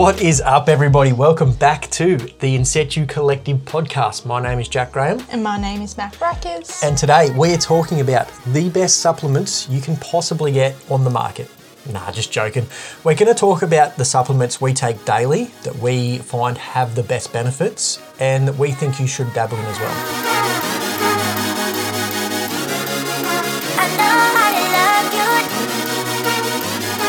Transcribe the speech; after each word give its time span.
What 0.00 0.22
is 0.22 0.40
up, 0.40 0.70
everybody? 0.70 1.12
Welcome 1.12 1.52
back 1.52 1.90
to 1.90 2.16
the 2.16 2.54
In-Situ 2.54 3.04
Collective 3.04 3.58
podcast. 3.58 4.24
My 4.24 4.40
name 4.40 4.58
is 4.58 4.66
Jack 4.66 4.92
Graham, 4.92 5.22
And 5.30 5.42
my 5.42 5.60
name 5.60 5.82
is 5.82 5.98
Mac 5.98 6.14
Brackers. 6.14 6.82
and 6.82 6.96
today 6.96 7.28
we're 7.36 7.58
talking 7.58 8.00
about 8.00 8.26
the 8.46 8.70
best 8.70 9.00
supplements 9.00 9.68
you 9.68 9.78
can 9.82 9.96
possibly 9.98 10.52
get 10.52 10.74
on 10.90 11.04
the 11.04 11.10
market. 11.10 11.50
Nah, 11.92 12.10
just 12.12 12.32
joking. 12.32 12.64
We're 13.04 13.14
going 13.14 13.30
to 13.30 13.38
talk 13.38 13.60
about 13.60 13.96
the 13.96 14.06
supplements 14.06 14.58
we 14.58 14.72
take 14.72 15.04
daily 15.04 15.50
that 15.64 15.76
we 15.76 16.16
find 16.16 16.56
have 16.56 16.94
the 16.94 17.02
best 17.02 17.30
benefits 17.30 18.00
and 18.20 18.48
that 18.48 18.56
we 18.56 18.70
think 18.70 19.00
you 19.00 19.06
should 19.06 19.30
dabble 19.34 19.58
in 19.58 19.64
as 19.66 19.78
well. 19.80 20.59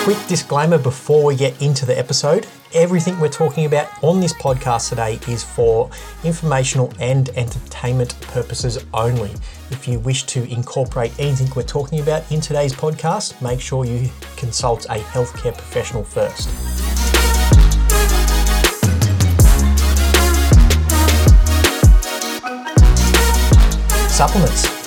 Quick 0.03 0.17
disclaimer 0.27 0.77
before 0.77 1.23
we 1.23 1.35
get 1.35 1.61
into 1.61 1.85
the 1.85 1.97
episode 1.97 2.47
everything 2.73 3.19
we're 3.19 3.29
talking 3.29 3.65
about 3.65 3.87
on 4.03 4.19
this 4.19 4.33
podcast 4.33 4.89
today 4.89 5.19
is 5.31 5.43
for 5.43 5.89
informational 6.23 6.91
and 6.99 7.29
entertainment 7.29 8.19
purposes 8.21 8.83
only. 8.93 9.31
If 9.69 9.87
you 9.87 9.99
wish 9.99 10.23
to 10.23 10.43
incorporate 10.51 11.13
anything 11.19 11.49
we're 11.55 11.63
talking 11.63 11.99
about 11.99 12.29
in 12.31 12.41
today's 12.41 12.73
podcast, 12.73 13.41
make 13.41 13.59
sure 13.59 13.85
you 13.85 14.09
consult 14.37 14.85
a 14.85 14.99
healthcare 14.99 15.53
professional 15.53 16.03
first. 16.03 16.49
Supplements. 24.09 24.80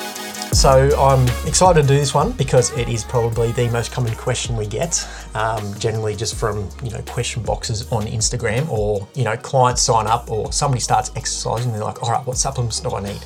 So 0.54 0.96
I'm 0.96 1.26
excited 1.48 1.82
to 1.82 1.88
do 1.88 1.96
this 1.96 2.14
one 2.14 2.30
because 2.32 2.70
it 2.78 2.88
is 2.88 3.02
probably 3.02 3.50
the 3.50 3.68
most 3.70 3.90
common 3.90 4.14
question 4.14 4.56
we 4.56 4.66
get, 4.66 5.06
um, 5.34 5.74
generally 5.80 6.14
just 6.14 6.36
from 6.36 6.68
you 6.82 6.90
know 6.90 7.02
question 7.02 7.42
boxes 7.42 7.90
on 7.90 8.06
Instagram 8.06 8.68
or 8.70 9.06
you 9.14 9.24
know 9.24 9.36
clients 9.36 9.82
sign 9.82 10.06
up 10.06 10.30
or 10.30 10.52
somebody 10.52 10.80
starts 10.80 11.10
exercising 11.16 11.72
they're 11.72 11.82
like, 11.82 12.02
all 12.04 12.10
right, 12.10 12.24
what 12.24 12.36
supplements 12.36 12.78
do 12.78 12.90
I 12.90 13.02
need? 13.02 13.20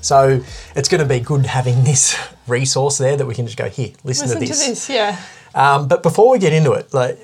So 0.00 0.40
it's 0.74 0.88
going 0.88 1.00
to 1.00 1.06
be 1.08 1.20
good 1.20 1.46
having 1.46 1.84
this 1.84 2.18
resource 2.48 2.98
there 2.98 3.16
that 3.16 3.26
we 3.26 3.34
can 3.34 3.46
just 3.46 3.56
go 3.56 3.68
here, 3.68 3.92
listen, 4.02 4.26
Listen 4.26 4.40
to 4.40 4.46
to 4.46 4.52
this. 4.52 4.66
this, 4.66 4.90
yeah. 4.90 5.20
Um, 5.54 5.86
but 5.86 6.02
before 6.02 6.30
we 6.30 6.40
get 6.40 6.52
into 6.52 6.72
it, 6.72 6.92
like 6.92 7.16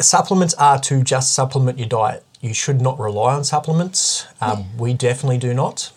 supplements 0.00 0.54
are 0.54 0.80
to 0.80 1.04
just 1.04 1.34
supplement 1.34 1.78
your 1.78 1.88
diet. 1.88 2.24
You 2.40 2.52
should 2.52 2.80
not 2.80 2.98
rely 2.98 3.34
on 3.34 3.44
supplements. 3.44 4.26
Um, 4.40 4.66
We 4.76 4.92
definitely 4.92 5.38
do 5.38 5.54
not. 5.54 5.92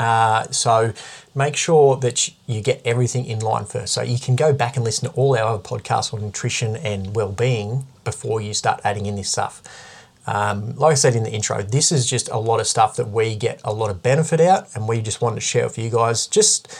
Uh, 0.00 0.50
so 0.50 0.94
make 1.34 1.54
sure 1.54 1.94
that 1.96 2.30
you 2.46 2.62
get 2.62 2.80
everything 2.86 3.26
in 3.26 3.38
line 3.38 3.66
first. 3.66 3.92
So 3.92 4.00
you 4.00 4.18
can 4.18 4.34
go 4.34 4.50
back 4.52 4.76
and 4.76 4.84
listen 4.84 5.10
to 5.10 5.14
all 5.14 5.36
our 5.36 5.44
other 5.44 5.62
podcasts 5.62 6.14
on 6.14 6.22
nutrition 6.22 6.76
and 6.76 7.14
well-being 7.14 7.84
before 8.02 8.40
you 8.40 8.54
start 8.54 8.80
adding 8.82 9.04
in 9.04 9.16
this 9.16 9.30
stuff. 9.30 9.62
Um, 10.26 10.74
like 10.76 10.92
I 10.92 10.94
said 10.94 11.14
in 11.14 11.24
the 11.24 11.30
intro, 11.30 11.60
this 11.62 11.92
is 11.92 12.08
just 12.08 12.30
a 12.30 12.38
lot 12.38 12.60
of 12.60 12.66
stuff 12.66 12.96
that 12.96 13.10
we 13.10 13.36
get 13.36 13.60
a 13.62 13.74
lot 13.74 13.90
of 13.90 14.02
benefit 14.02 14.40
out, 14.40 14.68
and 14.74 14.88
we 14.88 15.02
just 15.02 15.20
wanted 15.20 15.36
to 15.36 15.40
share 15.42 15.64
with 15.64 15.76
you 15.76 15.90
guys. 15.90 16.26
Just 16.26 16.74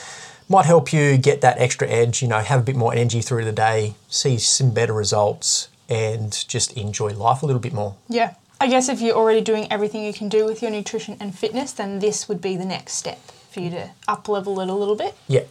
might 0.49 0.65
help 0.65 0.91
you 0.91 1.17
get 1.17 1.41
that 1.41 1.59
extra 1.59 1.87
edge. 1.87 2.23
You 2.23 2.27
know, 2.27 2.39
have 2.39 2.61
a 2.61 2.63
bit 2.63 2.75
more 2.75 2.93
energy 2.93 3.21
through 3.21 3.45
the 3.45 3.51
day, 3.51 3.93
see 4.09 4.37
some 4.39 4.71
better 4.73 4.93
results, 4.93 5.69
and 5.89 6.31
just 6.47 6.73
enjoy 6.77 7.13
life 7.13 7.43
a 7.43 7.45
little 7.45 7.61
bit 7.61 7.73
more. 7.73 7.95
Yeah. 8.07 8.33
I 8.61 8.67
guess 8.67 8.89
if 8.89 9.01
you're 9.01 9.15
already 9.15 9.41
doing 9.41 9.65
everything 9.71 10.03
you 10.03 10.13
can 10.13 10.29
do 10.29 10.45
with 10.45 10.61
your 10.61 10.69
nutrition 10.69 11.17
and 11.19 11.35
fitness, 11.35 11.71
then 11.71 11.97
this 11.97 12.29
would 12.29 12.41
be 12.41 12.55
the 12.55 12.65
next 12.65 12.93
step 12.93 13.19
for 13.49 13.59
you 13.59 13.71
to 13.71 13.89
up 14.07 14.29
level 14.29 14.59
it 14.61 14.69
a 14.69 14.73
little 14.73 14.95
bit. 14.95 15.15
Yeah. 15.27 15.45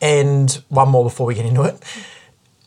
And 0.00 0.50
one 0.68 0.88
more 0.88 1.04
before 1.04 1.24
we 1.24 1.36
get 1.36 1.46
into 1.46 1.62
it. 1.62 1.80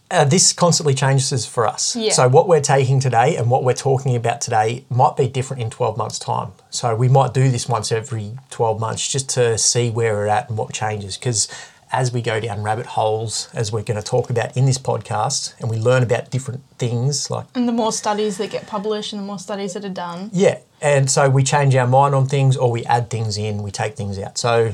Uh, 0.09 0.23
this 0.23 0.53
constantly 0.53 0.93
changes 0.93 1.45
for 1.45 1.67
us. 1.67 1.97
Yeah. 1.97 2.13
So 2.13 2.29
what 2.29 2.47
we're 2.47 2.61
taking 2.61 3.01
today 3.01 3.35
and 3.35 3.49
what 3.49 3.65
we're 3.65 3.73
talking 3.73 4.15
about 4.15 4.39
today 4.39 4.85
might 4.89 5.17
be 5.17 5.27
different 5.27 5.61
in 5.61 5.69
12 5.69 5.97
months' 5.97 6.19
time. 6.19 6.53
So 6.69 6.95
we 6.95 7.09
might 7.09 7.33
do 7.33 7.51
this 7.51 7.67
once 7.67 7.91
every 7.91 8.37
12 8.49 8.79
months 8.79 9.11
just 9.11 9.27
to 9.31 9.57
see 9.57 9.89
where 9.89 10.13
we're 10.13 10.27
at 10.27 10.47
and 10.47 10.57
what 10.57 10.71
changes. 10.71 11.17
Because 11.17 11.49
as 11.91 12.11
we 12.13 12.21
go 12.21 12.39
down 12.39 12.63
rabbit 12.63 12.85
holes, 12.85 13.49
as 13.53 13.71
we're 13.71 13.83
going 13.83 14.01
to 14.01 14.05
talk 14.05 14.29
about 14.29 14.55
in 14.55 14.65
this 14.65 14.77
podcast, 14.77 15.53
and 15.59 15.69
we 15.69 15.77
learn 15.77 16.03
about 16.03 16.29
different 16.29 16.61
things 16.77 17.29
like 17.29 17.45
And 17.53 17.67
the 17.67 17.73
more 17.73 17.91
studies 17.91 18.37
that 18.37 18.49
get 18.49 18.67
published 18.67 19.13
and 19.13 19.21
the 19.21 19.25
more 19.25 19.39
studies 19.39 19.73
that 19.73 19.83
are 19.83 19.89
done. 19.89 20.29
yeah, 20.33 20.59
and 20.81 21.11
so 21.11 21.29
we 21.29 21.43
change 21.43 21.75
our 21.75 21.87
mind 21.87 22.15
on 22.15 22.27
things 22.27 22.55
or 22.57 22.71
we 22.71 22.83
add 22.85 23.09
things 23.09 23.37
in, 23.37 23.61
we 23.61 23.71
take 23.71 23.95
things 23.95 24.17
out. 24.17 24.37
So 24.37 24.73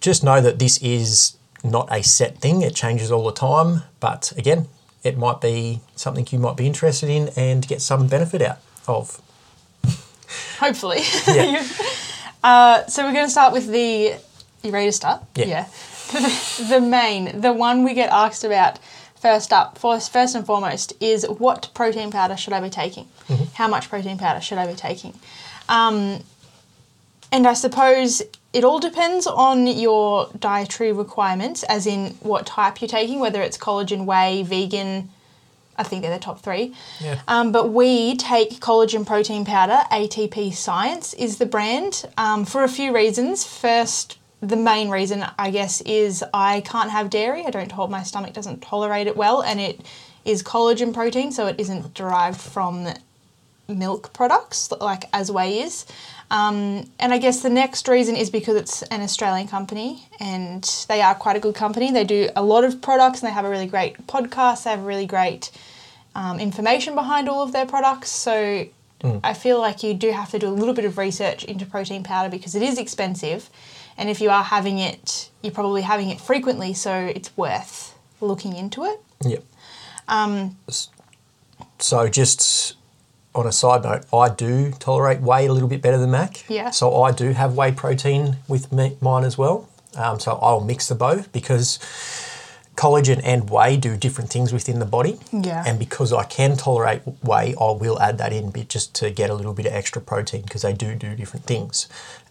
just 0.00 0.24
know 0.24 0.40
that 0.40 0.58
this 0.58 0.78
is 0.78 1.36
not 1.62 1.88
a 1.90 2.02
set 2.02 2.38
thing, 2.38 2.62
it 2.62 2.74
changes 2.74 3.10
all 3.12 3.24
the 3.24 3.32
time. 3.32 3.82
But 4.00 4.32
again, 4.36 4.68
it 5.02 5.18
might 5.18 5.40
be 5.40 5.80
something 5.96 6.26
you 6.30 6.38
might 6.38 6.56
be 6.56 6.66
interested 6.66 7.08
in 7.10 7.28
and 7.36 7.66
get 7.66 7.82
some 7.82 8.06
benefit 8.06 8.42
out 8.42 8.58
of. 8.88 9.20
Hopefully. 10.58 11.02
Yeah. 11.26 11.66
uh, 12.42 12.86
so 12.86 13.04
we're 13.04 13.12
going 13.12 13.26
to 13.26 13.30
start 13.30 13.52
with 13.52 13.68
the. 13.68 14.14
You 14.62 14.70
ready 14.70 14.86
to 14.86 14.92
start? 14.92 15.22
Yeah. 15.34 15.66
the 16.68 16.80
main, 16.80 17.40
the 17.40 17.52
one 17.52 17.84
we 17.84 17.94
get 17.94 18.10
asked 18.10 18.44
about 18.44 18.78
first 19.16 19.52
up, 19.52 19.78
first, 19.78 20.12
first 20.12 20.34
and 20.34 20.44
foremost, 20.44 20.92
is 21.00 21.26
what 21.28 21.70
protein 21.74 22.10
powder 22.10 22.36
should 22.36 22.52
I 22.52 22.60
be 22.60 22.70
taking? 22.70 23.08
How 23.54 23.68
much 23.68 23.88
protein 23.88 24.18
powder 24.18 24.40
should 24.40 24.58
I 24.58 24.66
be 24.66 24.74
taking? 24.74 25.14
Um, 25.68 26.22
and 27.32 27.46
I 27.46 27.54
suppose 27.54 28.22
it 28.52 28.62
all 28.62 28.78
depends 28.78 29.26
on 29.26 29.66
your 29.66 30.30
dietary 30.38 30.92
requirements, 30.92 31.64
as 31.64 31.86
in 31.86 32.10
what 32.20 32.46
type 32.46 32.80
you're 32.80 32.88
taking, 32.88 33.18
whether 33.18 33.42
it's 33.42 33.58
collagen, 33.58 34.04
whey, 34.04 34.44
vegan. 34.44 35.10
I 35.76 35.82
think 35.82 36.02
they're 36.02 36.12
the 36.12 36.20
top 36.20 36.40
three. 36.40 36.72
Yeah. 37.00 37.20
Um, 37.26 37.50
but 37.50 37.70
we 37.70 38.16
take 38.16 38.60
collagen 38.60 39.04
protein 39.04 39.44
powder. 39.44 39.80
ATP 39.90 40.54
Science 40.54 41.14
is 41.14 41.38
the 41.38 41.46
brand 41.46 42.04
um, 42.16 42.44
for 42.44 42.62
a 42.62 42.68
few 42.68 42.94
reasons. 42.94 43.44
First, 43.44 44.18
the 44.48 44.56
main 44.56 44.90
reason 44.90 45.24
I 45.38 45.50
guess 45.50 45.80
is 45.82 46.24
I 46.32 46.60
can't 46.60 46.90
have 46.90 47.10
dairy. 47.10 47.44
I 47.44 47.50
don't 47.50 47.72
hold 47.72 47.90
my 47.90 48.02
stomach 48.02 48.32
doesn't 48.32 48.62
tolerate 48.62 49.06
it 49.06 49.16
well, 49.16 49.42
and 49.42 49.60
it 49.60 49.80
is 50.24 50.42
collagen 50.42 50.92
protein, 50.92 51.32
so 51.32 51.46
it 51.46 51.56
isn't 51.58 51.94
derived 51.94 52.40
from 52.40 52.88
milk 53.66 54.12
products 54.12 54.70
like 54.72 55.04
as 55.12 55.30
whey 55.30 55.60
is. 55.60 55.86
Um, 56.30 56.90
and 56.98 57.12
I 57.12 57.18
guess 57.18 57.42
the 57.42 57.50
next 57.50 57.88
reason 57.88 58.16
is 58.16 58.30
because 58.30 58.56
it's 58.56 58.82
an 58.82 59.00
Australian 59.00 59.46
company 59.46 60.06
and 60.20 60.64
they 60.88 61.00
are 61.00 61.14
quite 61.14 61.36
a 61.36 61.40
good 61.40 61.54
company. 61.54 61.92
They 61.92 62.04
do 62.04 62.28
a 62.34 62.42
lot 62.42 62.64
of 62.64 62.80
products 62.82 63.20
and 63.20 63.28
they 63.28 63.32
have 63.32 63.44
a 63.44 63.50
really 63.50 63.66
great 63.66 64.06
podcast. 64.06 64.64
They 64.64 64.70
have 64.70 64.84
really 64.84 65.06
great 65.06 65.50
um, 66.14 66.40
information 66.40 66.94
behind 66.94 67.28
all 67.28 67.42
of 67.42 67.52
their 67.52 67.66
products. 67.66 68.10
So 68.10 68.66
I 69.22 69.34
feel 69.34 69.58
like 69.58 69.82
you 69.82 69.92
do 69.92 70.12
have 70.12 70.30
to 70.30 70.38
do 70.38 70.48
a 70.48 70.50
little 70.50 70.72
bit 70.72 70.86
of 70.86 70.96
research 70.96 71.44
into 71.44 71.66
protein 71.66 72.02
powder 72.02 72.30
because 72.30 72.54
it 72.54 72.62
is 72.62 72.78
expensive. 72.78 73.50
And 73.96 74.08
if 74.10 74.20
you 74.20 74.30
are 74.30 74.42
having 74.42 74.78
it, 74.78 75.30
you're 75.42 75.52
probably 75.52 75.82
having 75.82 76.10
it 76.10 76.20
frequently, 76.20 76.74
so 76.74 76.92
it's 76.94 77.36
worth 77.36 77.94
looking 78.20 78.56
into 78.56 78.84
it. 78.84 79.00
Yep. 79.24 79.44
Um, 80.08 80.56
So 81.78 82.08
just 82.08 82.76
on 83.34 83.46
a 83.46 83.52
side 83.52 83.82
note, 83.82 84.04
I 84.12 84.28
do 84.28 84.72
tolerate 84.72 85.20
whey 85.20 85.46
a 85.46 85.52
little 85.52 85.68
bit 85.68 85.82
better 85.82 85.98
than 85.98 86.10
Mac. 86.10 86.44
Yeah. 86.48 86.70
So 86.70 87.02
I 87.02 87.12
do 87.12 87.32
have 87.32 87.54
whey 87.54 87.72
protein 87.72 88.36
with 88.48 88.72
me, 88.72 88.96
mine 89.00 89.24
as 89.24 89.36
well. 89.36 89.68
Um, 89.96 90.18
so 90.18 90.38
I'll 90.40 90.60
mix 90.60 90.88
the 90.88 90.94
both 90.94 91.32
because 91.32 91.78
collagen 92.76 93.20
and 93.22 93.50
whey 93.50 93.76
do 93.76 93.96
different 93.96 94.30
things 94.30 94.52
within 94.52 94.78
the 94.78 94.86
body. 94.86 95.18
Yeah. 95.32 95.62
And 95.66 95.78
because 95.78 96.12
I 96.12 96.24
can 96.24 96.56
tolerate 96.56 97.02
whey, 97.22 97.54
I 97.60 97.70
will 97.72 98.00
add 98.00 98.18
that 98.18 98.32
in 98.32 98.50
bit 98.50 98.68
just 98.68 98.94
to 98.96 99.10
get 99.10 99.30
a 99.30 99.34
little 99.34 99.52
bit 99.52 99.66
of 99.66 99.72
extra 99.72 100.00
protein 100.02 100.42
because 100.42 100.62
they 100.62 100.72
do 100.72 100.94
do 100.94 101.14
different 101.14 101.46
things. 101.46 101.88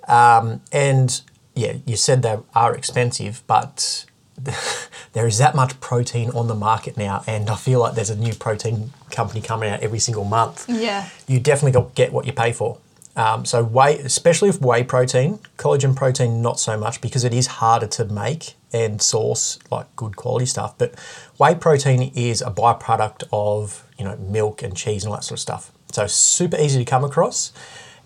Um, 0.08 0.62
and 0.72 1.22
yeah, 1.56 1.78
you 1.86 1.96
said 1.96 2.22
they 2.22 2.38
are 2.56 2.76
expensive, 2.76 3.44
but 3.48 4.06
there 5.14 5.28
is 5.28 5.38
that 5.38 5.56
much 5.56 5.80
protein 5.80 6.30
on 6.32 6.48
the 6.48 6.56
market 6.56 6.98
now, 6.98 7.24
and 7.28 7.50
I 7.50 7.56
feel 7.56 7.80
like 7.80 7.96
there's 7.96 8.10
a 8.10 8.16
new 8.16 8.34
protein 8.34 8.92
company 9.12 9.42
coming 9.42 9.70
out 9.70 9.82
every 9.82 10.00
single 10.00 10.26
month. 10.26 10.66
yeah. 10.70 11.10
You 11.28 11.40
definitely 11.40 11.72
got 11.72 11.96
get 11.96 12.12
what 12.12 12.26
you 12.26 12.34
pay 12.34 12.52
for. 12.54 12.80
Um, 13.16 13.46
so 13.46 13.64
whey, 13.64 14.00
especially 14.00 14.50
with 14.50 14.62
whey 14.62 14.84
protein, 14.84 15.40
collagen 15.58 15.96
protein, 15.96 16.42
not 16.42 16.60
so 16.60 16.78
much 16.78 17.00
because 17.00 17.24
it 17.24 17.34
is 17.34 17.46
harder 17.46 17.86
to 17.88 18.06
make 18.06 18.56
and 18.72 19.00
source 19.02 19.60
like 19.70 19.96
good 19.96 20.16
quality 20.16 20.48
stuff. 20.48 20.76
But 20.78 21.00
whey 21.38 21.54
protein 21.54 22.12
is 22.16 22.42
a 22.42 22.50
byproduct 22.50 23.26
of 23.32 23.88
you 24.00 24.06
know 24.06 24.18
milk 24.18 24.64
and 24.64 24.76
cheese 24.76 25.04
and 25.04 25.12
all 25.12 25.18
that 25.18 25.24
sort 25.24 25.38
of 25.38 25.42
stuff. 25.42 25.72
So 25.92 26.08
super 26.08 26.58
easy 26.58 26.80
to 26.80 26.90
come 26.90 27.04
across, 27.04 27.54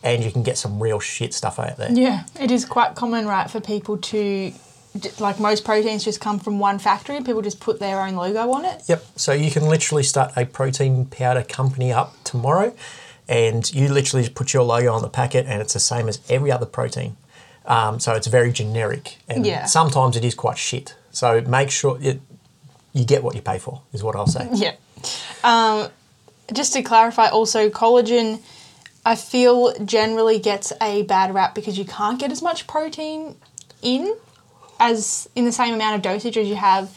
and 0.03 0.23
you 0.23 0.31
can 0.31 0.43
get 0.43 0.57
some 0.57 0.81
real 0.81 0.99
shit 0.99 1.33
stuff 1.33 1.59
out 1.59 1.77
there. 1.77 1.91
Yeah, 1.91 2.23
it 2.39 2.51
is 2.51 2.65
quite 2.65 2.95
common, 2.95 3.25
right, 3.27 3.49
for 3.49 3.59
people 3.59 3.97
to, 3.97 4.53
like 5.19 5.39
most 5.39 5.65
proteins 5.65 6.03
just 6.03 6.19
come 6.21 6.39
from 6.39 6.59
one 6.59 6.79
factory 6.79 7.15
and 7.17 7.25
people 7.25 7.41
just 7.41 7.59
put 7.59 7.79
their 7.79 8.01
own 8.01 8.15
logo 8.15 8.51
on 8.51 8.65
it. 8.65 8.83
Yep. 8.87 9.05
So 9.15 9.31
you 9.33 9.51
can 9.51 9.63
literally 9.67 10.03
start 10.03 10.31
a 10.35 10.45
protein 10.45 11.05
powder 11.05 11.43
company 11.43 11.91
up 11.91 12.15
tomorrow, 12.23 12.73
and 13.27 13.73
you 13.73 13.89
literally 13.89 14.23
just 14.23 14.35
put 14.35 14.53
your 14.53 14.63
logo 14.63 14.93
on 14.93 15.01
the 15.01 15.09
packet, 15.09 15.45
and 15.47 15.61
it's 15.61 15.73
the 15.73 15.79
same 15.79 16.07
as 16.07 16.19
every 16.29 16.51
other 16.51 16.65
protein. 16.65 17.17
Um, 17.65 17.99
so 17.99 18.13
it's 18.13 18.27
very 18.27 18.51
generic, 18.53 19.17
and 19.27 19.45
Yeah. 19.45 19.65
sometimes 19.65 20.15
it 20.15 20.23
is 20.23 20.33
quite 20.35 20.57
shit. 20.57 20.95
So 21.11 21.41
make 21.41 21.69
sure 21.69 21.97
it, 22.01 22.21
you 22.93 23.03
get 23.03 23.23
what 23.23 23.35
you 23.35 23.41
pay 23.41 23.59
for, 23.59 23.81
is 23.91 24.03
what 24.03 24.15
I'll 24.15 24.27
say. 24.27 24.47
Yeah. 24.53 24.75
Um, 25.43 25.89
just 26.53 26.71
to 26.73 26.81
clarify, 26.81 27.27
also 27.27 27.69
collagen 27.69 28.39
I 29.07 29.15
feel 29.15 29.73
generally 29.85 30.37
gets 30.37 30.73
a 30.81 31.03
bad 31.03 31.33
rap 31.33 31.55
because 31.55 31.77
you 31.77 31.85
can't 31.85 32.19
get 32.19 32.29
as 32.29 32.41
much 32.41 32.67
protein 32.67 33.37
in 33.81 34.13
as 34.81 35.29
in 35.33 35.45
the 35.45 35.51
same 35.53 35.73
amount 35.73 35.95
of 35.95 36.01
dosage 36.01 36.37
as 36.37 36.49
you 36.49 36.55
have 36.55 36.89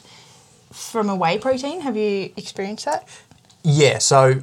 from 0.73 1.09
a 1.09 1.15
whey 1.15 1.39
protein. 1.39 1.83
Have 1.83 1.97
you 1.97 2.33
experienced 2.37 2.85
that? 2.87 3.07
Yeah, 3.63 3.99
so 3.99 4.41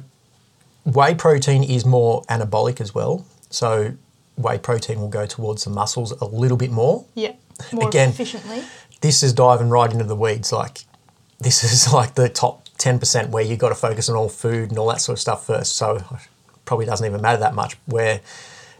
whey 0.86 1.14
protein 1.14 1.62
is 1.62 1.84
more 1.84 2.22
anabolic 2.22 2.80
as 2.80 2.94
well. 2.94 3.26
So 3.50 3.92
whey 4.36 4.56
protein 4.56 4.98
will 4.98 5.08
go 5.08 5.26
towards 5.26 5.64
the 5.64 5.70
muscles 5.70 6.12
a 6.22 6.24
little 6.24 6.56
bit 6.56 6.70
more. 6.70 7.04
Yeah. 7.14 7.34
More 7.70 7.88
Again- 7.88 8.08
efficiently. 8.08 8.62
This 9.02 9.22
is 9.22 9.34
diving 9.34 9.68
right 9.68 9.92
into 9.92 10.04
the 10.04 10.16
weeds. 10.16 10.52
Like, 10.52 10.86
this 11.38 11.62
is 11.62 11.92
like 12.00 12.14
the 12.14 12.30
top 12.30 12.66
10% 12.78 13.28
where 13.28 13.44
you've 13.44 13.58
got 13.58 13.68
to 13.68 13.74
focus 13.74 14.08
on 14.08 14.16
all 14.16 14.30
food 14.30 14.70
and 14.70 14.78
all 14.78 14.88
that 14.88 15.02
sort 15.02 15.18
of 15.18 15.20
stuff 15.20 15.46
first. 15.46 15.76
So, 15.76 16.02
probably 16.68 16.86
doesn't 16.86 17.06
even 17.06 17.20
matter 17.20 17.38
that 17.38 17.54
much. 17.54 17.76
Where, 17.86 18.20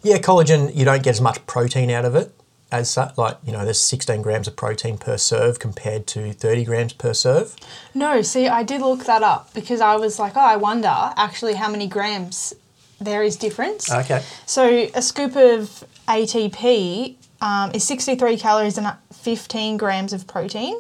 yeah, 0.02 0.18
collagen, 0.18 0.76
you 0.76 0.84
don't 0.84 1.02
get 1.02 1.10
as 1.10 1.20
much 1.20 1.44
protein 1.46 1.90
out 1.90 2.04
of 2.04 2.14
it 2.14 2.32
as 2.70 2.90
such. 2.90 3.16
Like, 3.16 3.38
you 3.44 3.50
know, 3.50 3.64
there's 3.64 3.80
16 3.80 4.20
grams 4.20 4.46
of 4.46 4.54
protein 4.56 4.98
per 4.98 5.16
serve 5.16 5.58
compared 5.58 6.06
to 6.08 6.32
30 6.34 6.64
grams 6.64 6.92
per 6.92 7.14
serve. 7.14 7.56
No, 7.94 8.20
see, 8.20 8.46
I 8.46 8.62
did 8.62 8.82
look 8.82 9.06
that 9.06 9.22
up 9.22 9.52
because 9.54 9.80
I 9.80 9.96
was 9.96 10.18
like, 10.18 10.36
oh, 10.36 10.40
I 10.40 10.56
wonder 10.56 10.94
actually 11.16 11.54
how 11.54 11.70
many 11.70 11.88
grams 11.88 12.54
there 13.00 13.22
is 13.22 13.36
difference. 13.36 13.90
Okay. 13.90 14.22
So 14.44 14.88
a 14.94 15.00
scoop 15.00 15.34
of 15.34 15.84
ATP 16.08 17.16
um, 17.40 17.70
is 17.72 17.84
63 17.84 18.36
calories 18.36 18.76
and 18.76 18.92
15 19.14 19.78
grams 19.78 20.12
of 20.12 20.26
protein. 20.26 20.78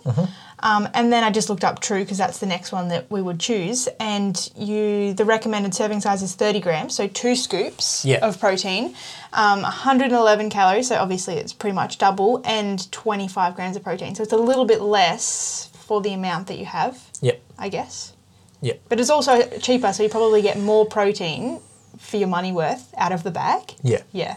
Um, 0.60 0.88
and 0.94 1.12
then 1.12 1.22
I 1.24 1.30
just 1.30 1.48
looked 1.48 1.64
up 1.64 1.80
True 1.80 2.00
because 2.02 2.18
that's 2.18 2.38
the 2.38 2.46
next 2.46 2.72
one 2.72 2.88
that 2.88 3.10
we 3.10 3.22
would 3.22 3.38
choose. 3.38 3.88
And 4.00 4.50
you, 4.56 5.12
the 5.14 5.24
recommended 5.24 5.74
serving 5.74 6.00
size 6.00 6.22
is 6.22 6.34
30 6.34 6.60
grams, 6.60 6.94
so 6.94 7.06
two 7.06 7.36
scoops 7.36 8.04
Yeah. 8.04 8.18
of 8.26 8.40
protein, 8.40 8.94
um, 9.32 9.62
111 9.62 10.50
calories, 10.50 10.88
so 10.88 10.96
obviously 10.96 11.34
it's 11.36 11.52
pretty 11.52 11.74
much 11.74 11.98
double, 11.98 12.42
and 12.44 12.90
25 12.90 13.54
grams 13.54 13.76
of 13.76 13.82
protein. 13.84 14.14
So 14.14 14.22
it's 14.22 14.32
a 14.32 14.36
little 14.36 14.64
bit 14.64 14.80
less 14.80 15.68
for 15.86 16.00
the 16.00 16.12
amount 16.12 16.48
that 16.48 16.58
you 16.58 16.66
have, 16.66 16.98
Yep. 17.20 17.40
I 17.58 17.68
guess. 17.68 18.12
Yep. 18.60 18.80
But 18.88 18.98
it's 19.00 19.10
also 19.10 19.42
cheaper, 19.60 19.92
so 19.92 20.02
you 20.02 20.08
probably 20.08 20.42
get 20.42 20.58
more 20.58 20.84
protein 20.86 21.60
for 21.98 22.16
your 22.16 22.28
money 22.28 22.52
worth 22.52 22.92
out 22.96 23.12
of 23.12 23.22
the 23.22 23.30
bag. 23.30 23.74
Yeah. 23.82 24.02
Yeah. 24.12 24.36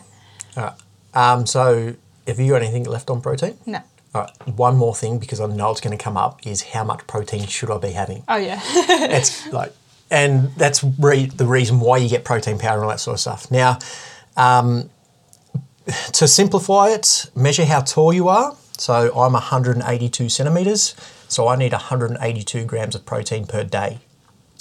All 0.55 0.63
right. 0.63 0.73
Um, 1.13 1.45
so, 1.45 1.95
have 2.27 2.39
you 2.39 2.51
got 2.51 2.61
anything 2.61 2.83
left 2.85 3.09
on 3.09 3.21
protein? 3.21 3.57
No. 3.65 3.79
All 4.13 4.21
right. 4.21 4.47
One 4.57 4.75
more 4.77 4.93
thing 4.93 5.19
because 5.19 5.39
I 5.39 5.45
know 5.47 5.71
it's 5.71 5.81
going 5.81 5.97
to 5.97 6.03
come 6.03 6.17
up 6.17 6.45
is 6.45 6.61
how 6.61 6.83
much 6.83 7.07
protein 7.07 7.47
should 7.47 7.71
I 7.71 7.77
be 7.77 7.91
having? 7.91 8.23
Oh 8.27 8.35
yeah. 8.35 8.59
it's 8.65 9.47
like, 9.47 9.73
and 10.09 10.53
that's 10.55 10.83
re- 10.83 11.27
the 11.27 11.45
reason 11.45 11.79
why 11.79 11.97
you 11.97 12.09
get 12.09 12.25
protein 12.25 12.59
powder 12.59 12.75
and 12.75 12.83
all 12.83 12.89
that 12.89 12.99
sort 12.99 13.15
of 13.15 13.21
stuff. 13.21 13.49
Now, 13.49 13.79
um, 14.35 14.89
to 16.13 16.27
simplify 16.27 16.89
it, 16.89 17.31
measure 17.35 17.65
how 17.65 17.81
tall 17.81 18.13
you 18.13 18.27
are. 18.27 18.55
So 18.77 19.11
I'm 19.15 19.33
182 19.33 20.29
centimeters, 20.29 20.95
so 21.27 21.47
I 21.47 21.55
need 21.55 21.71
182 21.71 22.65
grams 22.65 22.95
of 22.95 23.05
protein 23.05 23.45
per 23.45 23.63
day. 23.63 23.99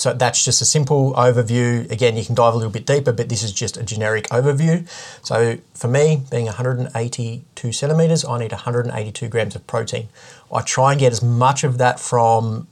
So 0.01 0.15
that's 0.15 0.43
just 0.43 0.63
a 0.63 0.65
simple 0.65 1.13
overview. 1.13 1.91
Again, 1.91 2.17
you 2.17 2.25
can 2.25 2.35
dive 2.35 2.55
a 2.55 2.57
little 2.57 2.73
bit 2.73 2.87
deeper, 2.87 3.13
but 3.13 3.29
this 3.29 3.43
is 3.43 3.53
just 3.53 3.77
a 3.77 3.83
generic 3.83 4.29
overview. 4.29 4.89
So 5.23 5.59
for 5.75 5.89
me, 5.89 6.23
being 6.31 6.47
182 6.47 7.73
centimeters, 7.73 8.25
I 8.25 8.39
need 8.39 8.51
182 8.51 9.29
grams 9.29 9.55
of 9.55 9.67
protein. 9.67 10.09
I 10.51 10.63
try 10.63 10.93
and 10.93 11.01
get 11.01 11.13
as 11.13 11.23
much 11.23 11.65
of 11.65 11.77
that 11.77 12.01
from 12.01 12.67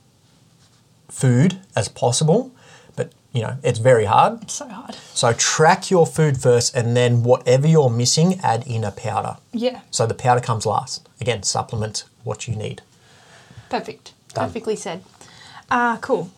food 1.08 1.58
as 1.76 1.86
possible, 1.88 2.50
but 2.96 3.12
you 3.32 3.42
know, 3.42 3.58
it's 3.62 3.78
very 3.78 4.06
hard. 4.06 4.50
so 4.50 4.66
hard. 4.66 4.94
So 5.12 5.34
track 5.34 5.90
your 5.90 6.06
food 6.06 6.40
first 6.40 6.74
and 6.74 6.96
then 6.96 7.24
whatever 7.24 7.66
you're 7.66 7.90
missing, 7.90 8.40
add 8.42 8.66
in 8.66 8.84
a 8.84 8.90
powder. 8.90 9.36
Yeah. 9.52 9.82
So 9.90 10.06
the 10.06 10.14
powder 10.14 10.40
comes 10.40 10.64
last. 10.64 11.06
Again, 11.20 11.42
supplement 11.42 12.04
what 12.24 12.48
you 12.48 12.56
need. 12.56 12.80
Perfect. 13.68 14.14
Done. 14.32 14.46
Perfectly 14.46 14.76
said. 14.76 15.04
Ah, 15.70 15.98
cool. 16.00 16.30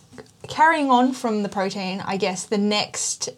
Carrying 0.49 0.91
on 0.91 1.13
from 1.13 1.43
the 1.43 1.49
protein, 1.49 2.03
I 2.05 2.17
guess 2.17 2.45
the 2.47 2.59
next, 2.59 3.29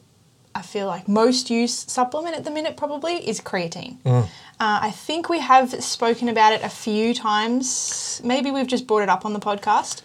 I 0.55 0.63
feel 0.63 0.87
like 0.87 1.09
most 1.09 1.51
used 1.51 1.91
supplement 1.91 2.37
at 2.37 2.45
the 2.45 2.51
minute 2.51 2.77
probably 2.77 3.15
is 3.29 3.41
creatine. 3.41 3.97
Uh, 4.07 4.25
I 4.61 4.91
think 4.93 5.29
we 5.29 5.41
have 5.41 5.83
spoken 5.83 6.29
about 6.29 6.53
it 6.53 6.63
a 6.63 6.69
few 6.69 7.13
times. 7.15 8.21
Maybe 8.25 8.51
we've 8.51 8.67
just 8.69 8.87
brought 8.87 9.03
it 9.03 9.09
up 9.09 9.25
on 9.27 9.33
the 9.33 9.41
podcast. 9.41 10.03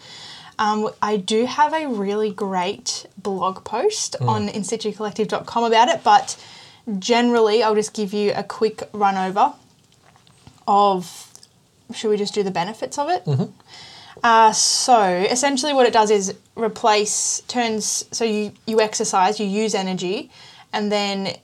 Um, 0.59 0.89
I 1.01 1.17
do 1.17 1.45
have 1.45 1.71
a 1.73 1.87
really 1.87 2.31
great 2.31 3.05
blog 3.21 3.63
post 3.63 4.15
on 4.21 4.49
in-situcollective.com 4.49 5.63
about 5.63 5.89
it, 5.89 6.03
but 6.03 6.35
generally, 6.97 7.61
I'll 7.61 7.75
just 7.75 7.93
give 7.93 8.11
you 8.11 8.33
a 8.35 8.43
quick 8.43 8.81
run 8.91 9.15
over 9.17 9.53
of. 10.67 11.23
Should 11.93 12.09
we 12.09 12.17
just 12.17 12.33
do 12.33 12.43
the 12.43 12.51
benefits 12.51 12.97
of 12.97 13.07
it? 13.09 13.23
Uh, 14.23 14.51
so 14.51 15.01
essentially, 15.03 15.73
what 15.73 15.85
it 15.85 15.93
does 15.93 16.11
is 16.11 16.33
replace 16.55 17.41
turns. 17.47 18.05
So 18.11 18.25
you 18.25 18.51
you 18.65 18.81
exercise, 18.81 19.39
you 19.39 19.47
use 19.47 19.75
energy, 19.75 20.31
and 20.73 20.91
then 20.91 21.37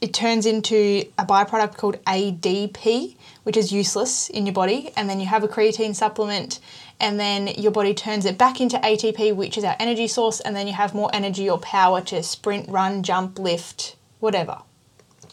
it 0.00 0.14
turns 0.14 0.46
into 0.46 1.04
a 1.18 1.26
byproduct 1.26 1.76
called 1.76 2.02
ADP, 2.04 3.16
which 3.42 3.56
is 3.56 3.70
useless 3.72 4.30
in 4.30 4.46
your 4.46 4.54
body, 4.54 4.90
and 4.96 5.10
then 5.10 5.20
you 5.20 5.26
have 5.26 5.44
a 5.44 5.48
creatine 5.48 5.94
supplement, 5.94 6.58
and 6.98 7.20
then 7.20 7.48
your 7.48 7.70
body 7.70 7.92
turns 7.92 8.24
it 8.24 8.38
back 8.38 8.60
into 8.60 8.78
ATP, 8.78 9.34
which 9.34 9.58
is 9.58 9.64
our 9.64 9.76
energy 9.78 10.08
source, 10.08 10.40
and 10.40 10.56
then 10.56 10.66
you 10.66 10.72
have 10.72 10.94
more 10.94 11.10
energy 11.12 11.50
or 11.50 11.58
power 11.58 12.00
to 12.02 12.22
sprint, 12.22 12.68
run, 12.68 13.02
jump, 13.02 13.38
lift, 13.38 13.96
whatever. 14.20 14.58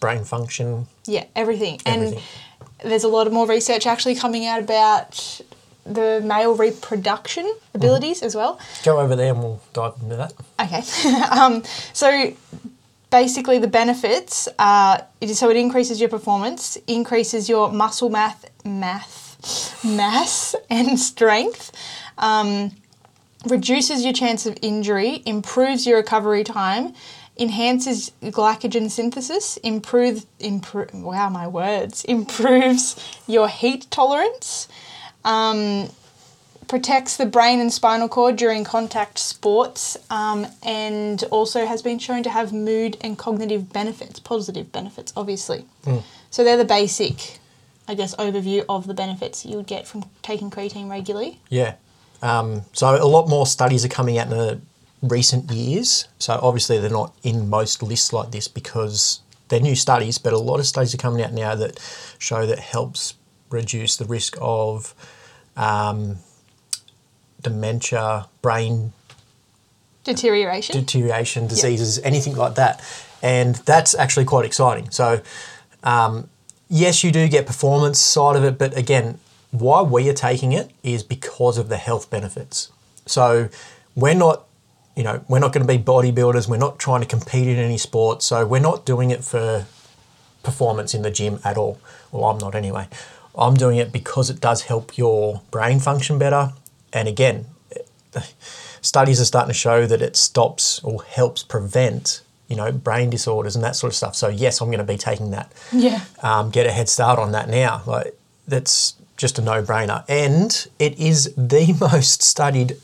Brain 0.01 0.25
function. 0.25 0.87
Yeah, 1.05 1.25
everything. 1.35 1.79
Everything. 1.85 2.19
And 2.19 2.89
there's 2.89 3.03
a 3.03 3.07
lot 3.07 3.25
of 3.25 3.33
more 3.33 3.47
research 3.47 3.87
actually 3.87 4.15
coming 4.15 4.45
out 4.45 4.59
about 4.59 5.41
the 5.87 6.21
male 6.23 6.55
reproduction 6.55 7.51
abilities 7.73 8.21
as 8.21 8.35
well. 8.35 8.59
Go 8.83 8.99
over 8.99 9.15
there 9.15 9.33
and 9.33 9.39
we'll 9.39 9.61
dive 9.73 9.93
into 10.01 10.15
that. 10.15 10.33
Okay. 10.59 10.83
um, 11.31 11.63
so 11.93 12.33
basically, 13.09 13.59
the 13.59 13.67
benefits 13.67 14.47
are 14.59 15.05
it 15.21 15.29
is, 15.29 15.39
so 15.39 15.49
it 15.49 15.57
increases 15.57 15.99
your 15.99 16.09
performance, 16.09 16.77
increases 16.87 17.49
your 17.49 17.71
muscle 17.71 18.09
math, 18.09 18.49
math, 18.65 19.83
mass, 19.83 20.55
and 20.69 20.99
strength. 20.99 21.71
Um, 22.17 22.71
reduces 23.45 24.03
your 24.03 24.13
chance 24.13 24.45
of 24.45 24.57
injury, 24.61 25.21
improves 25.25 25.85
your 25.85 25.97
recovery 25.97 26.43
time, 26.43 26.93
enhances 27.39 28.11
glycogen 28.23 28.89
synthesis, 28.89 29.57
improve, 29.57 30.25
improve 30.39 30.93
wow 30.93 31.29
my 31.29 31.47
words, 31.47 32.03
improves 32.15 32.95
your 33.27 33.47
heat 33.47 33.87
tolerance, 33.91 34.67
um, 35.27 35.89
protects 36.67 37.17
the 37.17 37.25
brain 37.25 37.59
and 37.59 37.71
spinal 37.71 38.09
cord 38.09 38.35
during 38.35 38.63
contact 38.63 39.19
sports, 39.19 39.97
um, 40.09 40.47
and 40.63 41.23
also 41.31 41.65
has 41.65 41.81
been 41.81 41.99
shown 41.99 42.23
to 42.23 42.29
have 42.29 42.51
mood 42.51 42.97
and 43.01 43.17
cognitive 43.17 43.71
benefits, 43.71 44.19
positive 44.19 44.71
benefits, 44.71 45.13
obviously. 45.15 45.65
So 46.29 46.43
they're 46.43 46.57
the 46.57 46.65
basic, 46.65 47.39
I 47.87 47.93
guess, 47.95 48.15
overview 48.15 48.65
of 48.67 48.87
the 48.87 48.93
benefits 48.93 49.45
you 49.45 49.55
would 49.57 49.67
get 49.67 49.87
from 49.87 50.05
taking 50.21 50.51
creatine 50.51 50.89
regularly. 50.89 51.39
Yeah. 51.49 51.75
Um, 52.21 52.63
so 52.73 53.01
a 53.01 53.07
lot 53.07 53.29
more 53.29 53.45
studies 53.45 53.85
are 53.85 53.89
coming 53.89 54.17
out 54.17 54.31
in 54.31 54.37
the 54.37 54.59
recent 55.01 55.49
years. 55.51 56.07
So 56.19 56.39
obviously 56.41 56.79
they're 56.79 56.89
not 56.89 57.13
in 57.23 57.49
most 57.49 57.81
lists 57.81 58.11
like 58.11 58.31
this 58.31 58.47
because 58.47 59.21
they're 59.47 59.61
new 59.61 59.75
studies, 59.75 60.17
but 60.17 60.33
a 60.33 60.37
lot 60.37 60.59
of 60.59 60.67
studies 60.67 60.93
are 60.93 60.97
coming 60.97 61.23
out 61.23 61.31
now 61.31 61.55
that 61.55 61.79
show 62.19 62.45
that 62.45 62.59
helps 62.59 63.13
reduce 63.49 63.95
the 63.95 64.05
risk 64.05 64.35
of 64.41 64.93
um, 65.57 66.17
dementia, 67.41 68.27
brain 68.41 68.93
Deterioration. 70.03 70.73
deterioration, 70.79 71.47
diseases, 71.47 71.99
anything 71.99 72.35
like 72.37 72.55
that. 72.55 72.81
And 73.21 73.55
that's 73.55 73.93
actually 73.95 74.23
quite 74.25 74.45
exciting. 74.45 74.89
So, 74.91 75.21
um, 75.83 76.29
yes, 76.69 77.03
you 77.03 77.11
do 77.11 77.27
get 77.27 77.45
performance 77.45 77.99
side 77.99 78.37
of 78.37 78.43
it, 78.45 78.57
but 78.57 78.77
again, 78.77 79.19
why 79.51 79.81
we 79.81 80.07
are 80.09 80.13
taking 80.13 80.53
it 80.53 80.71
is 80.83 81.03
because 81.03 81.57
of 81.57 81.67
the 81.67 81.77
health 81.77 82.09
benefits. 82.09 82.71
So, 83.05 83.49
we're 83.95 84.13
not, 84.13 84.45
you 84.95 85.03
know, 85.03 85.23
we're 85.27 85.39
not 85.39 85.51
going 85.51 85.65
to 85.65 85.77
be 85.77 85.81
bodybuilders. 85.83 86.47
We're 86.47 86.57
not 86.57 86.79
trying 86.79 87.01
to 87.01 87.07
compete 87.07 87.47
in 87.47 87.57
any 87.57 87.77
sport. 87.77 88.21
So, 88.23 88.45
we're 88.45 88.59
not 88.61 88.85
doing 88.85 89.11
it 89.11 89.23
for 89.23 89.65
performance 90.43 90.93
in 90.93 91.01
the 91.01 91.11
gym 91.11 91.39
at 91.43 91.57
all. 91.57 91.79
Well, 92.11 92.25
I'm 92.25 92.37
not 92.37 92.55
anyway. 92.55 92.87
I'm 93.37 93.55
doing 93.55 93.77
it 93.77 93.91
because 93.91 94.29
it 94.29 94.39
does 94.41 94.63
help 94.63 94.97
your 94.97 95.41
brain 95.51 95.79
function 95.79 96.17
better. 96.17 96.53
And 96.93 97.07
again, 97.07 97.45
studies 98.81 99.19
are 99.21 99.25
starting 99.25 99.49
to 99.49 99.57
show 99.57 99.85
that 99.85 100.01
it 100.01 100.15
stops 100.15 100.83
or 100.83 101.03
helps 101.03 101.43
prevent, 101.43 102.21
you 102.47 102.55
know, 102.55 102.71
brain 102.71 103.09
disorders 103.09 103.55
and 103.55 103.63
that 103.63 103.75
sort 103.75 103.91
of 103.91 103.95
stuff. 103.95 104.15
So 104.15 104.27
yes, 104.29 104.61
I'm 104.61 104.67
going 104.69 104.79
to 104.79 104.83
be 104.83 104.97
taking 104.97 105.31
that. 105.31 105.51
yeah. 105.71 106.01
Um, 106.23 106.49
get 106.49 106.65
a 106.65 106.71
head 106.71 106.89
start 106.89 107.19
on 107.19 107.31
that 107.33 107.49
now. 107.49 107.83
Like 107.85 108.17
that's 108.47 108.95
just 109.17 109.39
a 109.39 109.41
no-brainer, 109.41 110.03
and 110.07 110.67
it 110.77 110.97
is 110.99 111.33
the 111.35 111.75
most 111.81 112.21
studied 112.21 112.77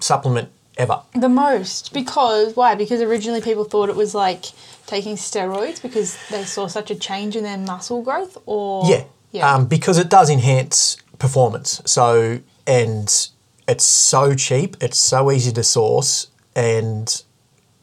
supplement 0.00 0.50
ever. 0.76 1.00
The 1.14 1.28
most 1.28 1.92
because 1.92 2.54
why? 2.56 2.74
Because 2.74 3.00
originally 3.00 3.40
people 3.40 3.64
thought 3.64 3.88
it 3.88 3.96
was 3.96 4.14
like 4.14 4.46
taking 4.86 5.16
steroids 5.16 5.80
because 5.80 6.18
they 6.28 6.44
saw 6.44 6.66
such 6.66 6.90
a 6.90 6.94
change 6.94 7.36
in 7.36 7.44
their 7.44 7.58
muscle 7.58 8.02
growth, 8.02 8.36
or 8.46 8.88
Yeah. 8.88 9.04
Yeah, 9.32 9.54
Um, 9.54 9.66
because 9.66 9.98
it 9.98 10.08
does 10.08 10.30
enhance 10.30 10.96
performance. 11.18 11.82
So, 11.84 12.40
and 12.66 13.28
it's 13.66 13.84
so 13.84 14.34
cheap, 14.34 14.76
it's 14.80 14.98
so 14.98 15.30
easy 15.30 15.52
to 15.52 15.62
source, 15.62 16.28
and 16.56 17.22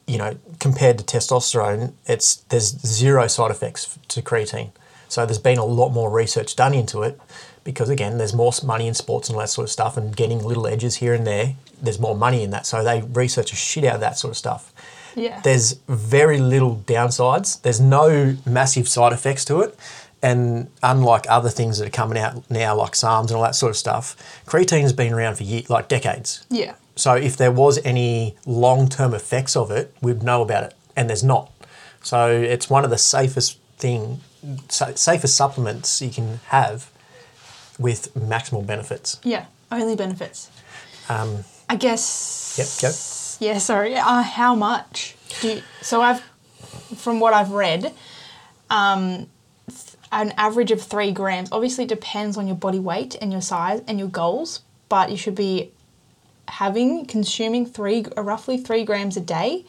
you 0.08 0.18
know, 0.18 0.38
compared 0.60 0.98
to 1.00 1.04
testosterone, 1.04 1.94
it's 2.06 2.38
there's 2.50 2.78
zero 2.86 3.28
side 3.28 3.52
effects 3.52 3.98
to 4.10 4.22
creatine. 4.22 4.70
So 5.08 5.26
there's 5.26 5.40
been 5.40 5.58
a 5.58 5.66
lot 5.66 5.90
more 5.90 6.10
research 6.10 6.56
done 6.56 6.74
into 6.74 7.02
it 7.04 7.20
because 7.64 7.90
again, 7.90 8.18
there's 8.20 8.34
more 8.34 8.52
money 8.64 8.88
in 8.88 8.94
sports 8.94 9.30
and 9.30 9.36
all 9.36 9.42
that 9.42 9.50
sort 9.50 9.66
of 9.66 9.72
stuff, 9.72 9.98
and 9.98 10.16
getting 10.16 10.44
little 10.44 10.68
edges 10.68 10.96
here 10.98 11.14
and 11.14 11.26
there. 11.26 11.56
There's 11.82 12.00
more 12.00 12.16
money 12.16 12.44
in 12.44 12.52
that, 12.52 12.66
so 12.66 12.84
they 12.84 13.02
research 13.02 13.52
a 13.52 13.56
shit 13.56 13.84
out 13.84 13.96
of 13.96 14.02
that 14.02 14.18
sort 14.18 14.32
of 14.32 14.38
stuff. 14.38 14.72
yeah, 15.16 15.42
There's 15.42 15.74
very 15.88 16.40
little 16.40 16.78
downsides. 16.86 17.62
There's 17.62 17.82
no 17.82 18.38
massive 18.46 18.88
side 18.88 19.14
effects 19.14 19.44
to 19.46 19.62
it. 19.62 19.78
And 20.22 20.70
unlike 20.82 21.26
other 21.30 21.50
things 21.50 21.78
that 21.78 21.88
are 21.88 21.92
coming 21.92 22.18
out 22.18 22.50
now, 22.50 22.76
like 22.76 22.94
SARMs 22.94 23.28
and 23.28 23.34
all 23.34 23.44
that 23.44 23.54
sort 23.56 23.70
of 23.70 23.78
stuff, 23.78 24.16
creatine's 24.46 24.92
been 24.94 25.14
around 25.14 25.36
for 25.36 25.44
years, 25.44 25.70
like 25.70 25.88
decades. 25.88 26.46
yeah, 26.50 26.76
So 26.96 27.14
if 27.16 27.38
there 27.38 27.52
was 27.52 27.80
any 27.86 28.36
long-term 28.48 29.14
effects 29.14 29.56
of 29.56 29.70
it, 29.72 29.94
we'd 30.02 30.24
know 30.24 30.42
about 30.42 30.64
it, 30.64 30.74
and 30.96 31.10
there's 31.10 31.24
not. 31.24 31.52
So 32.02 32.30
it's 32.32 32.70
one 32.70 32.84
of 32.84 32.90
the 32.90 32.98
safest 32.98 33.60
thing, 33.78 34.22
sa- 34.70 34.96
safest 34.96 35.36
supplements 35.36 36.02
you 36.02 36.10
can 36.10 36.40
have 36.48 36.90
with 37.78 38.14
maximal 38.16 38.66
benefits. 38.66 39.20
yeah. 39.24 39.46
Only 39.72 39.96
benefits. 39.96 40.50
Um, 41.10 41.44
I 41.68 41.76
guess. 41.76 42.56
Yep, 42.58 42.92
go. 42.92 43.46
Yeah, 43.54 43.58
sorry. 43.58 43.96
Uh, 43.96 44.22
how 44.22 44.54
much 44.56 45.16
do 45.42 45.48
you, 45.56 45.62
so 45.82 46.02
I've 46.02 46.22
from 46.96 47.20
what 47.20 47.34
I've 47.34 47.52
read, 47.52 47.92
um, 48.70 49.28
an 50.16 50.34
average 50.38 50.72
of 50.72 50.82
three 50.82 51.12
grams. 51.12 51.50
Obviously, 51.52 51.84
it 51.84 51.90
depends 51.90 52.38
on 52.38 52.48
your 52.48 52.56
body 52.56 52.80
weight 52.80 53.16
and 53.22 53.32
your 53.32 53.42
size 53.42 53.82
and 53.86 54.00
your 54.00 54.08
goals, 54.08 54.62
but 54.88 55.12
you 55.12 55.18
should 55.18 55.36
be 55.36 55.72
having 56.48 57.06
consuming 57.06 57.66
three 57.66 58.06
uh, 58.18 58.22
roughly 58.22 58.58
three 58.58 58.84
grams 58.86 59.18
a 59.18 59.22
day. 59.22 59.66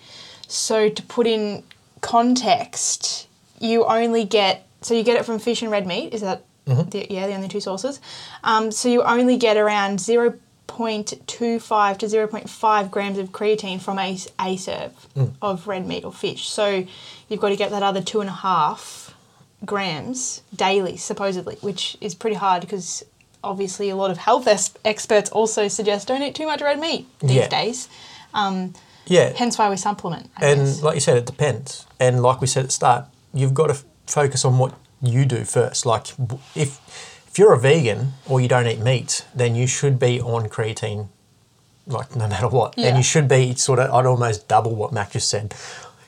So 0.46 0.88
to 0.88 1.02
put 1.02 1.26
in 1.26 1.64
context, 2.00 3.26
you 3.58 3.84
only 3.84 4.24
get 4.24 4.66
so 4.82 4.94
you 4.94 5.02
get 5.02 5.16
it 5.16 5.26
from 5.26 5.40
fish 5.40 5.62
and 5.62 5.70
red 5.70 5.86
meat. 5.86 6.14
Is 6.14 6.20
that 6.20 6.44
the, 6.90 7.06
yeah 7.10 7.26
the 7.26 7.34
only 7.34 7.48
two 7.48 7.60
sources? 7.60 8.00
Um, 8.44 8.70
so 8.70 8.88
you 8.88 9.02
only 9.02 9.36
get 9.36 9.56
around 9.56 10.00
zero 10.00 10.34
point 10.68 11.14
two 11.26 11.58
five 11.58 11.98
to 11.98 12.08
zero 12.08 12.28
point 12.28 12.48
five 12.48 12.90
grams 12.90 13.18
of 13.18 13.30
creatine 13.32 13.80
from 13.80 13.98
a 13.98 14.16
a 14.40 14.56
serve 14.56 14.92
of 15.42 15.66
red 15.66 15.86
meat 15.86 16.04
or 16.04 16.12
fish. 16.12 16.48
So 16.48 16.86
you've 17.28 17.40
got 17.40 17.48
to 17.48 17.56
get 17.56 17.70
that 17.70 17.82
other 17.82 18.02
two 18.02 18.20
and 18.20 18.30
a 18.30 18.34
half 18.34 19.05
grams 19.66 20.42
daily, 20.54 20.96
supposedly, 20.96 21.56
which 21.60 21.96
is 22.00 22.14
pretty 22.14 22.36
hard 22.36 22.62
because 22.62 23.04
obviously 23.44 23.90
a 23.90 23.96
lot 23.96 24.10
of 24.10 24.18
health 24.18 24.46
es- 24.46 24.72
experts 24.84 25.30
also 25.30 25.68
suggest 25.68 26.08
don't 26.08 26.22
eat 26.22 26.34
too 26.34 26.46
much 26.46 26.60
red 26.62 26.78
meat 26.80 27.06
these 27.20 27.32
Yeah. 27.32 27.48
days. 27.48 27.88
Um, 28.34 28.74
yeah. 29.06 29.32
hence 29.36 29.56
why 29.58 29.68
we 29.70 29.76
supplement. 29.76 30.30
I 30.36 30.46
And 30.46 30.60
guess. 30.66 30.82
like 30.82 30.94
you 30.94 31.00
said, 31.00 31.16
it 31.16 31.26
depends. 31.26 31.86
And 32.00 32.22
like 32.22 32.40
we 32.40 32.46
said 32.46 32.60
at 32.60 32.66
the 32.66 32.72
start, 32.72 33.04
you've 33.32 33.54
got 33.54 33.68
to 33.68 33.74
f- 33.74 33.84
focus 34.06 34.44
on 34.44 34.58
what 34.58 34.74
you 35.02 35.24
do 35.24 35.44
first. 35.44 35.86
Like 35.86 36.08
if 36.54 36.80
if 37.28 37.38
you're 37.38 37.52
a 37.52 37.58
vegan 37.58 38.14
or 38.26 38.40
you 38.40 38.48
don't 38.48 38.66
eat 38.66 38.80
meat, 38.80 39.24
then 39.34 39.54
you 39.54 39.66
should 39.66 39.98
be 39.98 40.20
on 40.20 40.48
creatine, 40.48 41.08
like 41.86 42.16
no 42.16 42.26
matter 42.32 42.48
what. 42.48 42.74
Yeah. 42.76 42.88
And 42.88 42.96
you 42.96 43.02
should 43.02 43.28
be 43.28 43.54
sort 43.54 43.78
of. 43.78 43.92
I'd 43.94 44.06
almost 44.06 44.48
double 44.48 44.74
what 44.74 44.92
Mac 44.92 45.12
just 45.12 45.28
said. 45.28 45.54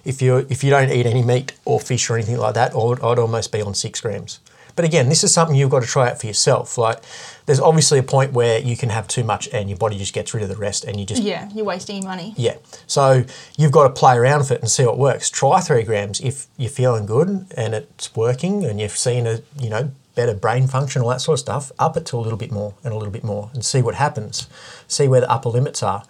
If 0.08 0.22
you 0.22 0.46
if 0.48 0.64
you 0.64 0.70
don't 0.70 0.90
eat 0.90 1.06
any 1.06 1.22
meat 1.22 1.52
or 1.64 1.78
fish 1.80 2.08
or 2.10 2.16
anything 2.16 2.38
like 2.38 2.54
that, 2.54 2.74
I'd, 2.74 3.00
I'd 3.00 3.18
almost 3.18 3.52
be 3.52 3.60
on 3.62 3.74
six 3.74 4.00
grams. 4.00 4.40
But 4.74 4.84
again, 4.84 5.08
this 5.08 5.24
is 5.24 5.34
something 5.34 5.56
you've 5.56 5.70
got 5.70 5.82
to 5.82 5.88
try 5.88 6.08
out 6.08 6.20
for 6.20 6.28
yourself. 6.28 6.78
Like, 6.78 6.98
there's 7.46 7.58
obviously 7.58 7.98
a 7.98 8.02
point 8.04 8.32
where 8.32 8.60
you 8.60 8.76
can 8.76 8.90
have 8.90 9.08
too 9.08 9.24
much 9.24 9.48
and 9.52 9.68
your 9.68 9.76
body 9.76 9.98
just 9.98 10.14
gets 10.14 10.32
rid 10.32 10.42
of 10.44 10.48
the 10.48 10.56
rest, 10.56 10.84
and 10.84 11.00
you 11.00 11.04
just 11.04 11.20
yeah, 11.20 11.48
you're 11.52 11.64
wasting 11.64 11.96
your 11.96 12.06
money. 12.06 12.32
yeah. 12.36 12.56
So 12.86 13.24
you've 13.56 13.72
got 13.72 13.88
to 13.88 13.90
play 13.90 14.16
around 14.16 14.38
with 14.38 14.52
it 14.52 14.60
and 14.60 14.70
see 14.70 14.86
what 14.86 14.96
works. 14.96 15.30
Try 15.30 15.60
three 15.60 15.82
grams 15.82 16.20
if 16.20 16.46
you're 16.56 16.70
feeling 16.70 17.06
good 17.06 17.28
and 17.56 17.74
it's 17.74 18.14
working 18.14 18.64
and 18.64 18.80
you've 18.80 18.96
seen 18.96 19.26
a 19.26 19.40
you 19.60 19.68
know 19.68 19.90
better 20.14 20.34
brain 20.34 20.68
function, 20.68 21.02
all 21.02 21.08
that 21.08 21.20
sort 21.20 21.34
of 21.36 21.40
stuff. 21.40 21.72
Up 21.78 21.96
it 21.96 22.06
to 22.06 22.16
a 22.16 22.22
little 22.22 22.38
bit 22.38 22.52
more 22.52 22.74
and 22.84 22.92
a 22.94 22.96
little 22.96 23.12
bit 23.12 23.24
more 23.24 23.50
and 23.54 23.64
see 23.64 23.82
what 23.82 23.96
happens. 23.96 24.48
See 24.86 25.08
where 25.08 25.20
the 25.20 25.30
upper 25.30 25.48
limits 25.48 25.82
are. 25.82 26.04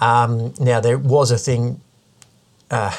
Um, 0.00 0.54
now 0.58 0.80
there 0.80 0.98
was 0.98 1.30
a 1.30 1.38
thing. 1.38 1.80
Uh, 2.70 2.96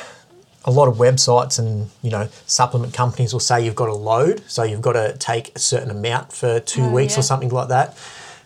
a 0.70 0.76
lot 0.80 0.88
of 0.88 0.96
websites 0.98 1.60
and 1.60 1.90
you 2.02 2.12
know 2.12 2.28
supplement 2.46 2.94
companies 2.94 3.34
will 3.34 3.40
say 3.40 3.64
you've 3.64 3.76
got 3.84 3.88
to 3.88 3.94
load, 4.12 4.44
so 4.48 4.64
you've 4.64 4.82
got 4.90 4.94
to 4.94 5.16
take 5.18 5.56
a 5.56 5.60
certain 5.60 5.90
amount 5.92 6.32
for 6.34 6.60
two 6.60 6.84
Oh, 6.84 6.92
weeks 6.92 7.14
yeah. 7.14 7.20
or 7.20 7.24
something 7.24 7.50
like 7.50 7.68
that, 7.70 7.98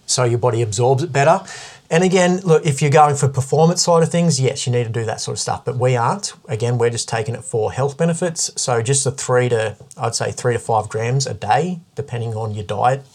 so 0.06 0.24
your 0.24 0.40
body 0.40 0.62
absorbs 0.62 1.04
it 1.04 1.12
better. 1.12 1.42
And 1.90 2.04
again, 2.04 2.38
look, 2.40 2.66
if 2.66 2.82
you're 2.82 2.90
going 2.90 3.16
for 3.16 3.28
performance 3.28 3.84
side 3.84 4.02
of 4.02 4.10
things, 4.10 4.40
yes, 4.42 4.66
you 4.66 4.72
need 4.74 4.86
to 4.86 4.90
do 4.90 5.06
that 5.06 5.22
sort 5.22 5.36
of 5.36 5.40
stuff. 5.40 5.64
But 5.64 5.78
we 5.78 5.96
aren't. 5.96 6.34
Again, 6.48 6.80
we're 6.80 6.90
just 6.90 7.08
taking 7.08 7.36
it 7.36 7.44
for 7.44 7.72
health 7.72 7.98
benefits. 7.98 8.50
So 8.56 8.82
just 8.82 9.06
a 9.06 9.12
three 9.12 9.48
to, 9.50 9.76
I'd 9.96 10.16
say 10.16 10.32
three 10.32 10.54
to 10.54 10.60
five 10.60 10.90
grams 10.90 11.28
a 11.28 11.36
day, 11.36 11.82
depending 11.94 12.34
on 12.34 12.56
your 12.56 12.64
diet 12.64 13.06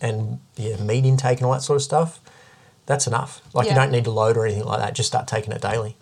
and 0.00 0.38
your 0.56 0.78
meat 0.78 1.04
intake 1.04 1.38
and 1.38 1.46
all 1.46 1.52
that 1.54 1.62
sort 1.62 1.76
of 1.78 1.82
stuff. 1.82 2.20
That's 2.84 3.08
enough. 3.08 3.40
Like 3.52 3.68
you 3.68 3.74
don't 3.74 3.90
need 3.90 4.04
to 4.04 4.12
load 4.12 4.36
or 4.36 4.46
anything 4.46 4.66
like 4.66 4.78
that. 4.78 4.94
Just 4.94 5.08
start 5.08 5.26
taking 5.26 5.52
it 5.52 5.60
daily. 5.60 5.96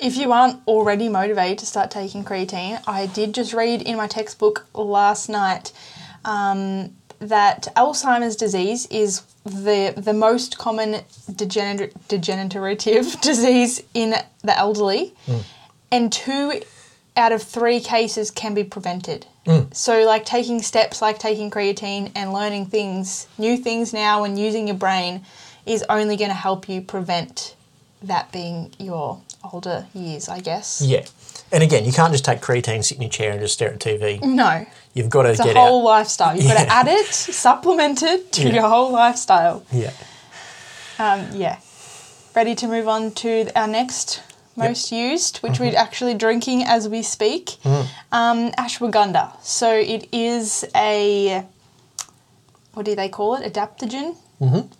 If 0.00 0.16
you 0.16 0.32
aren't 0.32 0.66
already 0.66 1.08
motivated 1.08 1.58
to 1.58 1.66
start 1.66 1.90
taking 1.90 2.24
creatine, 2.24 2.82
I 2.86 3.06
did 3.06 3.34
just 3.34 3.52
read 3.54 3.82
in 3.82 3.96
my 3.96 4.06
textbook 4.06 4.66
last 4.74 5.28
night 5.28 5.72
um, 6.24 6.94
that 7.20 7.68
Alzheimer's 7.76 8.36
disease 8.36 8.86
is 8.86 9.22
the 9.44 9.92
the 9.96 10.12
most 10.14 10.58
common 10.58 11.02
degener- 11.30 11.92
degenerative 12.08 13.20
disease 13.20 13.82
in 13.94 14.14
the 14.42 14.58
elderly, 14.58 15.14
and 15.92 16.12
two 16.12 16.60
out 17.16 17.30
of 17.32 17.42
three 17.42 17.78
cases 17.78 18.30
can 18.30 18.54
be 18.54 18.64
prevented. 18.64 19.26
So, 19.72 20.04
like 20.04 20.24
taking 20.24 20.62
steps 20.62 21.00
like 21.02 21.18
taking 21.18 21.50
creatine 21.50 22.10
and 22.14 22.32
learning 22.32 22.66
things, 22.66 23.28
new 23.38 23.56
things 23.58 23.92
now, 23.92 24.24
and 24.24 24.38
using 24.38 24.66
your 24.66 24.76
brain 24.76 25.22
is 25.66 25.84
only 25.88 26.16
going 26.16 26.30
to 26.30 26.34
help 26.34 26.68
you 26.68 26.80
prevent 26.80 27.53
that 28.06 28.32
being 28.32 28.72
your 28.78 29.20
older 29.52 29.86
years, 29.94 30.28
I 30.28 30.40
guess. 30.40 30.80
Yeah. 30.82 31.04
And 31.52 31.62
again, 31.62 31.84
you 31.84 31.92
can't 31.92 32.12
just 32.12 32.24
take 32.24 32.40
creatine, 32.40 32.82
sit 32.82 32.96
in 32.96 33.02
your 33.02 33.10
chair 33.10 33.30
and 33.32 33.40
just 33.40 33.54
stare 33.54 33.72
at 33.72 33.78
TV. 33.80 34.22
No, 34.22 34.66
You've 34.94 35.10
got 35.10 35.24
to 35.24 35.30
it's 35.30 35.40
a 35.40 35.44
get 35.44 35.56
whole 35.56 35.80
out. 35.80 35.84
lifestyle. 35.84 36.36
You've 36.36 36.46
got 36.46 36.62
to 36.64 36.72
add 36.72 36.88
it, 36.88 37.06
supplement 37.06 38.02
it 38.02 38.32
to 38.32 38.42
Yeah. 38.48 38.54
your 38.54 38.68
whole 38.68 38.90
lifestyle. 38.92 39.64
Yeah. 39.72 39.92
Um, 40.98 41.26
yeah. 41.32 41.58
Ready 42.34 42.54
to 42.56 42.66
move 42.66 42.88
on 42.88 43.12
to 43.12 43.50
our 43.58 43.66
next 43.68 44.22
most 44.56 44.92
used, 44.92 45.38
which 45.38 45.54
Mm-hmm. 45.54 45.64
we're 45.64 45.76
actually 45.76 46.14
drinking 46.14 46.62
as 46.64 46.88
we 46.88 47.02
speak. 47.02 47.56
Mm. 47.64 47.86
Um, 48.12 48.50
ashwagandha. 48.52 49.32
So 49.42 49.72
it 49.74 50.08
is 50.12 50.64
a 50.74 51.44
what 52.74 52.86
do 52.86 52.94
they 52.96 53.08
call 53.08 53.36
it? 53.36 53.52
Adaptogen. 53.52 54.16
Mm-hmm. 54.40 54.72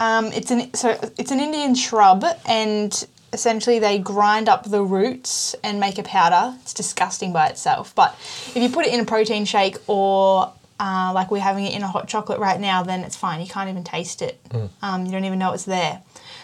Um, 0.00 0.26
it's 0.32 0.50
an 0.50 0.72
so 0.74 0.98
it's 1.18 1.30
an 1.30 1.40
Indian 1.40 1.74
shrub, 1.74 2.24
and 2.46 3.06
essentially 3.32 3.78
they 3.78 3.98
grind 3.98 4.48
up 4.48 4.64
the 4.64 4.82
roots 4.82 5.54
and 5.62 5.78
make 5.78 5.98
a 5.98 6.02
powder. 6.02 6.56
It's 6.62 6.74
disgusting 6.74 7.32
by 7.32 7.48
itself, 7.48 7.94
but 7.94 8.14
if 8.54 8.56
you 8.56 8.70
put 8.70 8.86
it 8.86 8.92
in 8.92 9.00
a 9.00 9.04
protein 9.04 9.44
shake 9.44 9.76
or 9.86 10.52
uh, 10.80 11.12
like 11.14 11.30
we're 11.30 11.38
having 11.38 11.66
it 11.66 11.74
in 11.74 11.82
a 11.82 11.86
hot 11.86 12.08
chocolate 12.08 12.40
right 12.40 12.58
now, 12.58 12.82
then 12.82 13.00
it's 13.00 13.14
fine. 13.14 13.40
You 13.42 13.46
can't 13.46 13.68
even 13.68 13.84
taste 13.84 14.22
it. 14.22 14.40
Um, 14.82 15.04
you 15.04 15.12
don't 15.12 15.26
even 15.26 15.38
know 15.38 15.52
it's 15.52 15.64
there. 15.64 16.00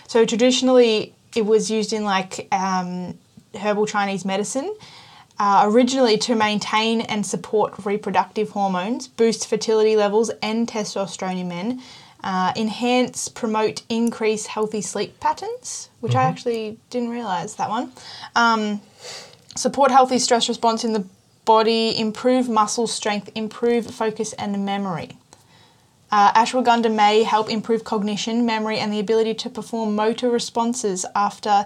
So 0.07 0.27
traditionally, 0.27 1.15
it 1.35 1.47
was 1.47 1.71
used 1.71 1.95
in 1.95 2.05
like 2.05 2.47
um, 2.53 3.19
herbal 3.59 3.87
Chinese 3.87 4.25
medicine. 4.25 4.73
Uh, 5.39 5.65
originally 5.67 6.17
to 6.17 6.35
maintain 6.35 7.03
and 7.03 7.27
support 7.27 7.85
reproductive 7.85 8.51
hormones, 8.51 9.07
boost 9.07 9.47
fertility 9.47 9.95
levels 9.95 10.31
and 10.43 10.67
testosterone 10.67 11.39
in 11.39 11.49
men, 11.49 11.83
uh, 12.27 12.53
enhance, 12.57 13.29
promote, 13.29 13.83
increase 13.89 14.47
healthy 14.47 14.81
sleep 14.83 15.21
patterns, 15.21 15.91
which 16.01 16.17
I 16.17 16.25
actually 16.25 16.77
didn't 16.91 17.11
realize 17.11 17.55
that 17.55 17.71
one. 17.71 17.93
Um, 18.35 18.81
support 19.55 19.93
healthy 19.93 20.19
stress 20.19 20.49
response 20.49 20.83
in 20.83 20.93
the 20.93 21.05
body, 21.45 21.97
improve 21.97 22.49
muscle 22.49 22.89
strength, 22.89 23.31
improve 23.37 23.87
focus 23.87 24.33
and 24.33 24.67
memory. 24.67 25.11
Uh, 26.11 26.33
ashwagandha 26.33 26.93
may 26.93 27.23
help 27.23 27.49
improve 27.49 27.85
cognition, 27.85 28.45
memory, 28.45 28.79
and 28.79 28.93
the 28.93 28.99
ability 28.99 29.35
to 29.35 29.49
perform 29.49 29.95
motor 29.95 30.29
responses 30.29 31.07
after 31.15 31.65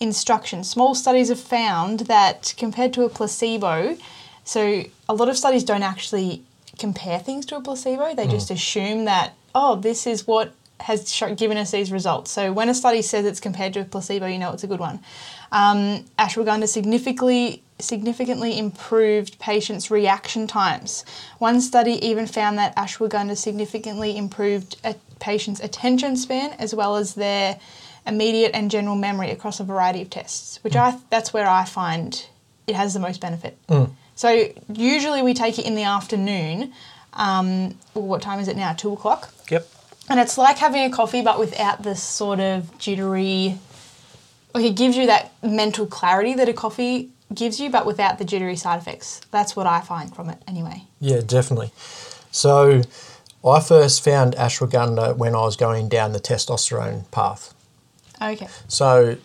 instruction. 0.00 0.64
Small 0.64 0.96
studies 0.96 1.28
have 1.28 1.38
found 1.38 2.00
that 2.00 2.52
compared 2.56 2.92
to 2.94 3.04
a 3.04 3.08
placebo, 3.08 3.96
so 4.42 4.82
a 5.08 5.14
lot 5.14 5.28
of 5.28 5.38
studies 5.38 5.62
don't 5.62 5.84
actually 5.84 6.42
compare 6.80 7.20
things 7.20 7.46
to 7.46 7.56
a 7.56 7.60
placebo, 7.60 8.14
they 8.14 8.24
hmm. 8.24 8.30
just 8.30 8.50
assume 8.50 9.04
that, 9.04 9.34
oh, 9.54 9.76
this 9.76 10.06
is 10.06 10.26
what 10.26 10.54
has 10.80 11.22
given 11.36 11.58
us 11.58 11.70
these 11.70 11.92
results. 11.92 12.30
So 12.30 12.52
when 12.52 12.68
a 12.68 12.74
study 12.74 13.02
says 13.02 13.26
it's 13.26 13.40
compared 13.40 13.74
to 13.74 13.80
a 13.80 13.84
placebo, 13.84 14.26
you 14.26 14.38
know 14.38 14.52
it's 14.52 14.64
a 14.64 14.66
good 14.66 14.80
one. 14.80 15.00
Um, 15.52 16.04
ashwagandha 16.18 16.68
significantly 16.68 17.62
significantly 17.78 18.58
improved 18.58 19.38
patients' 19.38 19.90
reaction 19.90 20.46
times. 20.46 21.04
One 21.38 21.60
study 21.62 21.94
even 22.06 22.26
found 22.26 22.58
that 22.58 22.76
ashwagandha 22.76 23.36
significantly 23.36 24.18
improved 24.18 24.76
a 24.84 24.96
patient's 25.18 25.60
attention 25.60 26.16
span 26.16 26.52
as 26.58 26.74
well 26.74 26.96
as 26.96 27.14
their 27.14 27.58
immediate 28.06 28.52
and 28.54 28.70
general 28.70 28.96
memory 28.96 29.30
across 29.30 29.60
a 29.60 29.64
variety 29.64 30.02
of 30.02 30.10
tests, 30.10 30.62
which 30.64 30.74
hmm. 30.74 30.80
I 30.80 30.98
that's 31.10 31.32
where 31.32 31.48
I 31.48 31.64
find 31.64 32.26
it 32.66 32.74
has 32.74 32.94
the 32.94 33.00
most 33.00 33.20
benefit. 33.20 33.58
Hmm. 33.68 33.84
So 34.20 34.52
usually 34.70 35.22
we 35.22 35.32
take 35.32 35.58
it 35.58 35.64
in 35.64 35.74
the 35.74 35.84
afternoon. 35.84 36.74
Um, 37.14 37.74
what 37.94 38.20
time 38.20 38.38
is 38.38 38.48
it 38.48 38.56
now? 38.56 38.74
Two 38.74 38.92
o'clock. 38.92 39.32
Yep. 39.50 39.66
And 40.10 40.20
it's 40.20 40.36
like 40.36 40.58
having 40.58 40.82
a 40.82 40.94
coffee, 40.94 41.22
but 41.22 41.38
without 41.38 41.84
the 41.84 41.94
sort 41.94 42.38
of 42.38 42.76
jittery. 42.76 43.58
Like 44.52 44.64
it 44.66 44.76
gives 44.76 44.98
you 44.98 45.06
that 45.06 45.32
mental 45.42 45.86
clarity 45.86 46.34
that 46.34 46.50
a 46.50 46.52
coffee 46.52 47.08
gives 47.32 47.58
you, 47.58 47.70
but 47.70 47.86
without 47.86 48.18
the 48.18 48.26
jittery 48.26 48.56
side 48.56 48.78
effects. 48.78 49.22
That's 49.30 49.56
what 49.56 49.66
I 49.66 49.80
find 49.80 50.14
from 50.14 50.28
it, 50.28 50.42
anyway. 50.46 50.82
Yeah, 51.00 51.22
definitely. 51.24 51.70
So 52.30 52.82
I 53.42 53.60
first 53.60 54.04
found 54.04 54.34
ashwagandha 54.34 55.16
when 55.16 55.34
I 55.34 55.40
was 55.40 55.56
going 55.56 55.88
down 55.88 56.12
the 56.12 56.20
testosterone 56.20 57.10
path. 57.10 57.54
Okay. 58.20 58.48
So 58.68 59.16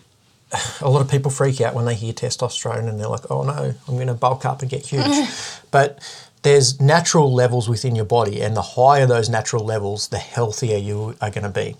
a 0.80 0.88
lot 0.88 1.00
of 1.00 1.10
people 1.10 1.30
freak 1.30 1.60
out 1.60 1.74
when 1.74 1.84
they 1.84 1.94
hear 1.94 2.12
testosterone 2.12 2.88
and 2.88 3.00
they're 3.00 3.08
like, 3.08 3.30
oh 3.30 3.42
no, 3.42 3.74
I'm 3.88 3.94
going 3.94 4.06
to 4.06 4.14
bulk 4.14 4.44
up 4.44 4.62
and 4.62 4.70
get 4.70 4.86
huge. 4.86 5.28
but 5.70 6.00
there's 6.42 6.80
natural 6.80 7.32
levels 7.32 7.68
within 7.68 7.96
your 7.96 8.04
body, 8.04 8.40
and 8.40 8.56
the 8.56 8.62
higher 8.62 9.04
those 9.04 9.28
natural 9.28 9.64
levels, 9.64 10.08
the 10.08 10.18
healthier 10.18 10.76
you 10.76 11.16
are 11.20 11.30
going 11.30 11.42
to 11.42 11.50
be. 11.50 11.74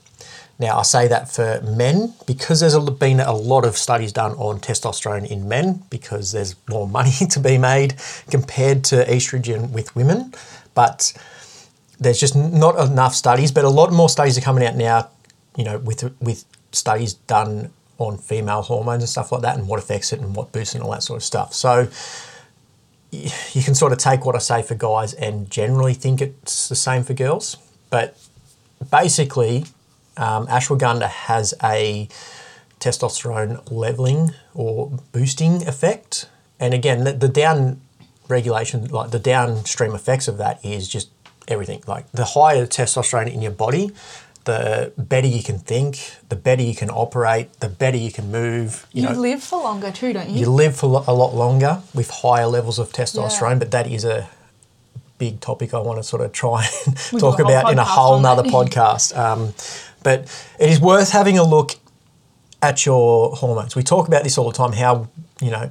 Now, 0.59 0.79
I 0.79 0.83
say 0.83 1.07
that 1.07 1.31
for 1.31 1.61
men 1.63 2.15
because 2.27 2.61
there's 2.61 2.77
been 2.91 3.21
a 3.21 3.33
lot 3.33 3.65
of 3.65 3.77
studies 3.77 4.13
done 4.13 4.33
on 4.33 4.59
testosterone 4.59 5.31
in 5.31 5.49
men 5.49 5.85
because 5.91 6.33
there's 6.33 6.57
more 6.69 6.89
money 6.99 7.13
to 7.31 7.39
be 7.39 7.59
made 7.59 7.95
compared 8.31 8.83
to 8.85 9.05
estrogen 9.05 9.71
with 9.71 9.95
women. 9.95 10.35
But 10.75 11.13
there's 12.01 12.19
just 12.19 12.35
not 12.35 12.77
enough 12.79 13.15
studies, 13.15 13.53
but 13.53 13.65
a 13.65 13.71
lot 13.71 13.93
more 13.93 14.09
studies 14.09 14.37
are 14.37 14.43
coming 14.43 14.67
out 14.67 14.75
now, 14.75 15.11
you 15.57 15.65
know, 15.65 15.79
with 15.79 16.13
with 16.21 16.45
studies 16.73 17.15
done 17.15 17.71
on 17.99 18.19
female 18.19 18.63
hormones 18.63 19.03
and 19.03 19.09
stuff 19.09 19.33
like 19.33 19.43
that 19.43 19.57
and 19.59 19.67
what 19.69 19.79
affects 19.79 20.13
it 20.13 20.21
and 20.21 20.37
what 20.37 20.53
boosts 20.53 20.75
it 20.75 20.79
and 20.79 20.85
all 20.85 20.93
that 20.93 21.03
sort 21.03 21.17
of 21.17 21.25
stuff. 21.25 21.55
So 21.55 21.89
you 23.11 23.63
can 23.63 23.75
sort 23.75 23.93
of 23.93 23.99
take 23.99 24.27
what 24.27 24.35
I 24.35 24.39
say 24.39 24.63
for 24.63 24.75
guys 24.75 25.15
and 25.15 25.51
generally 25.51 25.95
think 25.95 26.21
it's 26.21 26.69
the 26.69 26.75
same 26.75 27.03
for 27.03 27.15
girls. 27.15 27.57
But 27.91 28.19
basically, 28.91 29.65
um, 30.17 30.47
ashwagandha 30.49 31.09
has 31.09 31.55
a 31.63 32.09
testosterone 32.81 33.71
leveling 33.71 34.33
or 34.55 34.91
boosting 35.13 35.67
effect. 35.67 36.29
And 36.61 36.75
again, 36.75 37.05
the, 37.05 37.13
the 37.13 37.29
down 37.29 37.81
regulation, 38.29 38.87
like 38.89 39.11
the 39.11 39.19
downstream 39.19 39.95
effects 39.95 40.29
of 40.29 40.39
that 40.39 40.65
is 40.65 40.89
just 40.89 41.11
everything. 41.49 41.83
Like 41.87 42.11
the 42.13 42.25
higher 42.25 42.67
testosterone 42.67 43.33
in 43.33 43.41
your 43.41 43.53
body, 43.53 43.93
the 44.47 44.93
better 44.97 45.27
you 45.27 45.43
can 45.43 45.59
think, 45.59 46.13
the 46.31 46.37
better 46.37 46.63
you 46.63 46.75
can 46.75 46.89
operate, 46.91 47.53
the 47.61 47.69
better 47.69 47.97
you 47.99 48.11
can 48.11 48.31
move. 48.33 48.87
You, 48.93 49.03
You, 49.03 49.09
know, 49.11 49.21
live 49.21 49.43
for 49.43 49.63
longer 49.63 49.91
too, 49.93 50.13
don't 50.13 50.31
you? 50.31 50.41
you 50.41 50.51
live 50.51 50.75
for 50.77 51.05
a 51.07 51.13
lot 51.13 51.35
longer 51.35 51.83
with 51.95 52.09
higher 52.11 52.47
levels 52.47 52.79
of 52.79 52.93
testosterone, 52.93 53.51
Yeah. 53.51 53.59
but 53.59 53.71
that 53.73 53.87
is 53.91 54.05
a 54.05 54.29
big 55.19 55.41
topic 55.41 55.75
I 55.75 55.81
want 55.81 55.99
to 55.99 56.03
sort 56.03 56.23
of 56.23 56.33
try 56.33 56.67
and 56.87 56.95
We've 57.13 57.21
talk 57.21 57.39
got 57.39 57.41
a 57.41 57.45
whole 57.45 57.59
about 57.61 57.73
in 57.73 57.79
a 57.79 57.85
whole 57.85 58.21
nother 58.21 58.45
podcast. 58.45 59.17
Um, 59.17 59.53
but 60.03 60.21
it 60.59 60.71
is 60.71 60.81
worth 60.81 61.11
having 61.11 61.39
a 61.39 61.45
look 61.45 61.73
at 62.63 62.87
your 62.87 63.35
hormones. 63.37 63.77
We 63.77 63.83
talk 63.83 64.09
about 64.09 64.23
this 64.25 64.39
all 64.39 64.51
the 64.51 64.57
time 64.57 64.73
how, 64.73 65.09
you 65.41 65.51
know, 65.51 65.71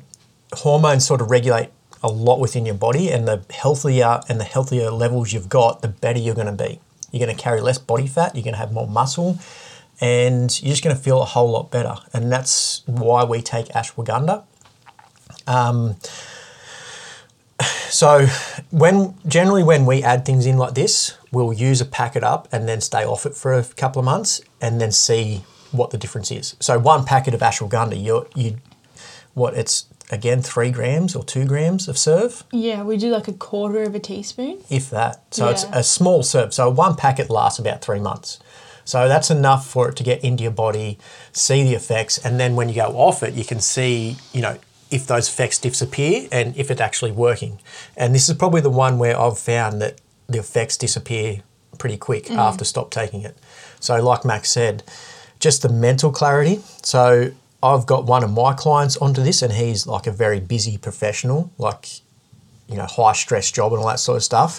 hormones 0.53 1.05
sort 1.05 1.21
of 1.21 1.29
regulate 1.31 1.69
a 2.03 2.09
lot 2.09 2.39
within 2.39 2.65
your 2.65 2.75
body 2.75 3.09
and 3.11 3.27
the 3.27 3.41
healthier 3.49 4.19
and 4.29 4.39
the 4.39 4.43
healthier 4.43 4.91
levels 4.91 5.31
you've 5.33 5.49
got, 5.49 5.81
the 5.81 5.87
better 5.87 6.19
you're 6.19 6.35
going 6.35 6.55
to 6.57 6.63
be. 6.67 6.79
You're 7.11 7.25
going 7.25 7.35
to 7.35 7.41
carry 7.41 7.61
less 7.61 7.77
body 7.77 8.07
fat, 8.07 8.35
you're 8.35 8.43
going 8.43 8.53
to 8.53 8.59
have 8.59 8.71
more 8.71 8.87
muscle, 8.87 9.39
and 10.01 10.61
you're 10.61 10.71
just 10.71 10.83
going 10.83 10.95
to 10.95 11.01
feel 11.01 11.21
a 11.21 11.25
whole 11.25 11.51
lot 11.51 11.71
better. 11.71 11.95
And 12.13 12.31
that's 12.31 12.83
why 12.85 13.23
we 13.23 13.41
take 13.41 13.67
ashwagandha. 13.67 14.43
Um, 15.47 15.95
so 17.89 18.27
when 18.71 19.15
generally 19.27 19.63
when 19.63 19.85
we 19.85 20.03
add 20.03 20.25
things 20.25 20.45
in 20.45 20.57
like 20.57 20.73
this, 20.73 21.17
we'll 21.31 21.53
use 21.53 21.81
a 21.81 21.85
packet 21.85 22.23
up 22.23 22.47
and 22.51 22.67
then 22.67 22.81
stay 22.81 23.05
off 23.05 23.25
it 23.25 23.35
for 23.35 23.53
a 23.53 23.63
couple 23.63 23.99
of 23.99 24.05
months 24.05 24.41
and 24.61 24.79
then 24.81 24.91
see 24.91 25.43
what 25.71 25.91
the 25.91 25.97
difference 25.97 26.31
is. 26.31 26.55
So 26.59 26.79
one 26.79 27.05
packet 27.05 27.33
of 27.33 27.41
ashwagandha, 27.41 28.01
you 28.01 28.27
you 28.35 28.57
what 29.33 29.53
it's 29.53 29.85
again 30.11 30.41
three 30.41 30.71
grams 30.71 31.15
or 31.15 31.23
two 31.23 31.45
grams 31.45 31.87
of 31.87 31.97
serve, 31.97 32.43
yeah, 32.51 32.83
we 32.83 32.97
do 32.97 33.09
like 33.09 33.27
a 33.27 33.33
quarter 33.33 33.83
of 33.83 33.95
a 33.95 33.99
teaspoon. 33.99 34.61
if 34.69 34.89
that. 34.89 35.23
So 35.31 35.49
it's 35.49 35.65
a 35.71 35.83
small 35.83 36.23
serve. 36.23 36.53
So 36.53 36.69
one 36.69 36.95
packet 36.95 37.29
lasts 37.29 37.59
about 37.59 37.81
three 37.81 37.99
months. 37.99 38.39
So 38.85 39.07
that's 39.07 39.31
enough 39.31 39.67
for 39.67 39.89
it 39.89 39.95
to 39.95 40.03
get 40.03 40.23
into 40.23 40.43
your 40.43 40.51
body, 40.51 40.99
see 41.31 41.63
the 41.63 41.73
effects, 41.73 42.19
and 42.19 42.39
then 42.39 42.55
when 42.55 42.69
you 42.69 42.75
go 42.75 42.89
off 42.97 43.23
it, 43.23 43.33
you 43.33 43.43
can 43.43 43.59
see, 43.59 44.17
you 44.31 44.41
know, 44.41 44.59
if 44.91 45.07
those 45.07 45.27
effects 45.27 45.57
disappear 45.57 46.27
and 46.31 46.55
if 46.55 46.69
it's 46.69 46.79
actually 46.79 47.11
working. 47.11 47.59
And 47.97 48.13
this 48.13 48.29
is 48.29 48.37
probably 48.37 48.61
the 48.61 48.69
one 48.69 48.99
where 48.99 49.19
I've 49.19 49.39
found 49.39 49.81
that 49.81 49.99
the 50.27 50.37
effects 50.37 50.77
disappear 50.77 51.41
pretty 51.79 51.97
quick 51.97 52.25
mm-hmm. 52.25 52.39
after 52.39 52.63
stop 52.63 52.91
taking 52.91 53.23
it. 53.23 53.35
So 53.79 54.01
like 54.01 54.23
Max 54.23 54.51
said, 54.51 54.83
just 55.39 55.63
the 55.63 55.69
mental 55.69 56.11
clarity. 56.11 56.61
So 56.83 57.31
I've 57.65 57.85
got 57.85 58.05
one 58.05 58.23
of 58.23 58.31
my 58.31 58.53
clients 58.53 58.95
onto 58.97 59.21
this 59.23 59.41
and 59.41 59.51
he's 59.53 59.87
like 59.87 60.05
a 60.07 60.11
very 60.11 60.39
busy 60.39 60.77
professional, 60.77 61.51
like 61.57 61.87
you 62.67 62.77
know, 62.77 62.85
high 62.85 63.13
stress 63.13 63.51
job 63.51 63.73
and 63.73 63.81
all 63.81 63.87
that 63.87 63.99
sort 63.99 64.17
of 64.17 64.23
stuff. 64.23 64.53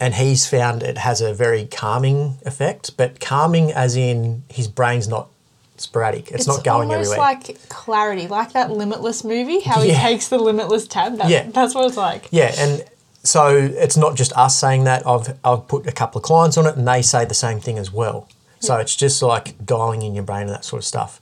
And 0.00 0.14
he's 0.14 0.48
found 0.48 0.82
it 0.82 0.98
has 0.98 1.20
a 1.20 1.32
very 1.34 1.66
calming 1.66 2.38
effect, 2.44 2.96
but 2.96 3.20
calming 3.20 3.72
as 3.72 3.96
in 3.96 4.42
his 4.48 4.66
brain's 4.68 5.06
not 5.08 5.28
sporadic. 5.76 6.30
It's, 6.30 6.46
not 6.46 6.62
going 6.64 6.90
almost 6.90 7.10
everywhere. 7.12 7.18
like 7.18 7.68
clarity, 7.68 8.26
like 8.28 8.52
that 8.52 8.70
Limitless 8.70 9.24
movie, 9.24 9.60
how 9.60 9.82
Yeah. 9.82 9.94
he 9.94 10.00
takes 10.08 10.28
the 10.28 10.38
Limitless 10.38 10.86
tab. 10.88 11.18
That, 11.18 11.28
Yeah. 11.28 11.48
That's 11.50 11.74
what 11.74 11.86
it's 11.86 11.96
like. 11.96 12.28
yeah, 12.30 12.54
and 12.56 12.84
so 13.24 13.56
it's 13.56 13.96
not 13.96 14.14
just 14.16 14.32
us 14.36 14.58
saying 14.58 14.84
that. 14.84 15.06
I've 15.06 15.36
I've 15.44 15.68
put 15.68 15.86
a 15.86 15.92
couple 15.92 16.18
of 16.20 16.24
clients 16.24 16.56
on 16.56 16.66
it, 16.66 16.76
and 16.76 16.86
they 16.88 17.02
say 17.02 17.24
the 17.24 17.34
same 17.34 17.60
thing 17.60 17.78
as 17.78 17.92
well. 17.92 18.28
So 18.60 18.76
it's 18.76 18.94
just 18.94 19.20
like 19.22 19.66
dialing 19.66 20.02
in 20.02 20.14
your 20.14 20.22
brain 20.22 20.42
and 20.42 20.50
that 20.50 20.64
sort 20.64 20.80
of 20.82 20.84
stuff. 20.84 21.20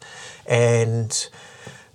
And 0.50 1.28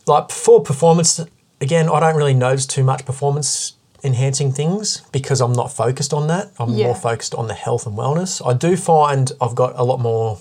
like 0.08 0.32
for 0.32 0.62
performance, 0.64 1.20
again, 1.62 1.90
I 1.90 2.00
don't 2.00 2.16
really 2.16 2.34
notice 2.34 2.66
too 2.66 2.84
much 2.84 3.06
performance 3.06 3.74
enhancing 4.04 4.52
things 4.52 5.02
because 5.12 5.42
I'm 5.42 5.52
not 5.54 5.72
focused 5.72 6.14
on 6.14 6.28
that. 6.28 6.52
I'm 6.58 6.70
Yeah. 6.70 6.86
more 6.86 6.96
focused 6.96 7.36
on 7.36 7.48
the 7.48 7.54
health 7.54 7.86
and 7.86 7.98
wellness. 7.98 8.42
I 8.46 8.54
do 8.54 8.78
find 8.78 9.32
I've 9.42 9.56
got 9.56 9.74
a 9.78 9.84
lot 9.84 10.00
more 10.00 10.40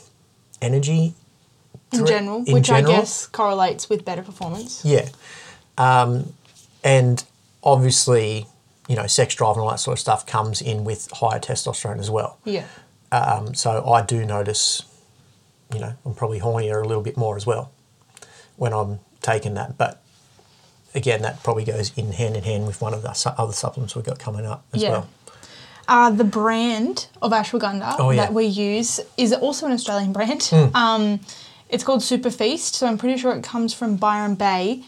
energy 0.62 1.14
In 1.92 2.07
general, 2.07 2.44
in 2.46 2.55
which 2.55 2.66
general. 2.66 2.94
I 2.94 2.98
guess 2.98 3.27
correlates 3.27 3.88
with 3.88 4.05
better 4.05 4.22
performance. 4.22 4.85
Yeah. 4.85 5.09
Um, 5.77 6.35
and 6.85 7.24
obviously, 7.62 8.46
you 8.87 8.94
know, 8.96 9.07
sex 9.07 9.35
drive 9.35 9.57
and 9.57 9.62
all 9.64 9.70
that 9.70 9.81
sort 9.81 9.94
of 9.96 10.00
stuff 10.00 10.27
comes 10.27 10.61
in 10.61 10.85
with 10.85 11.11
higher 11.11 11.40
testosterone 11.40 11.98
as 11.98 12.11
well. 12.11 12.37
Yeah. 12.44 12.64
Um, 13.11 13.55
so 13.55 13.85
I 13.90 14.03
do 14.03 14.24
notice, 14.24 14.83
you 15.72 15.81
know, 15.81 15.94
I'm 16.05 16.14
probably 16.14 16.40
hornier 16.40 16.85
a 16.85 16.87
little 16.87 17.03
bit 17.03 17.16
more 17.16 17.37
as 17.37 17.46
well 17.46 17.70
when 18.56 18.72
I'm 18.72 19.00
taking 19.22 19.54
that. 19.54 19.76
But 19.78 20.02
again, 20.94 21.22
that 21.22 21.42
probably 21.42 21.64
goes 21.64 21.92
in 21.96 22.12
hand 22.12 22.36
in 22.36 22.44
hand 22.44 22.66
with 22.66 22.80
one 22.80 22.94
of 22.94 23.02
the 23.02 23.12
su- 23.14 23.30
other 23.36 23.52
supplements 23.52 23.94
we've 23.96 24.04
got 24.04 24.18
coming 24.18 24.46
up 24.46 24.64
as 24.72 24.82
Yeah. 24.82 24.90
well. 24.90 25.08
Uh, 25.86 26.10
the 26.10 26.24
brand 26.24 27.08
of 27.20 27.32
ashwagandha 27.32 27.96
Oh, 27.98 28.10
yeah. 28.10 28.22
That 28.22 28.32
we 28.32 28.46
use 28.46 29.00
is 29.18 29.32
also 29.34 29.66
an 29.66 29.72
Australian 29.72 30.12
brand. 30.14 30.50
Um, 30.74 31.20
it's 31.68 31.84
called 31.84 32.00
SuperFeast, 32.00 32.74
so 32.74 32.86
I'm 32.86 32.96
pretty 32.96 33.18
sure 33.18 33.32
it 33.32 33.42
comes 33.42 33.74
from 33.74 33.96
Byron 33.96 34.34
Bay. 34.34 34.82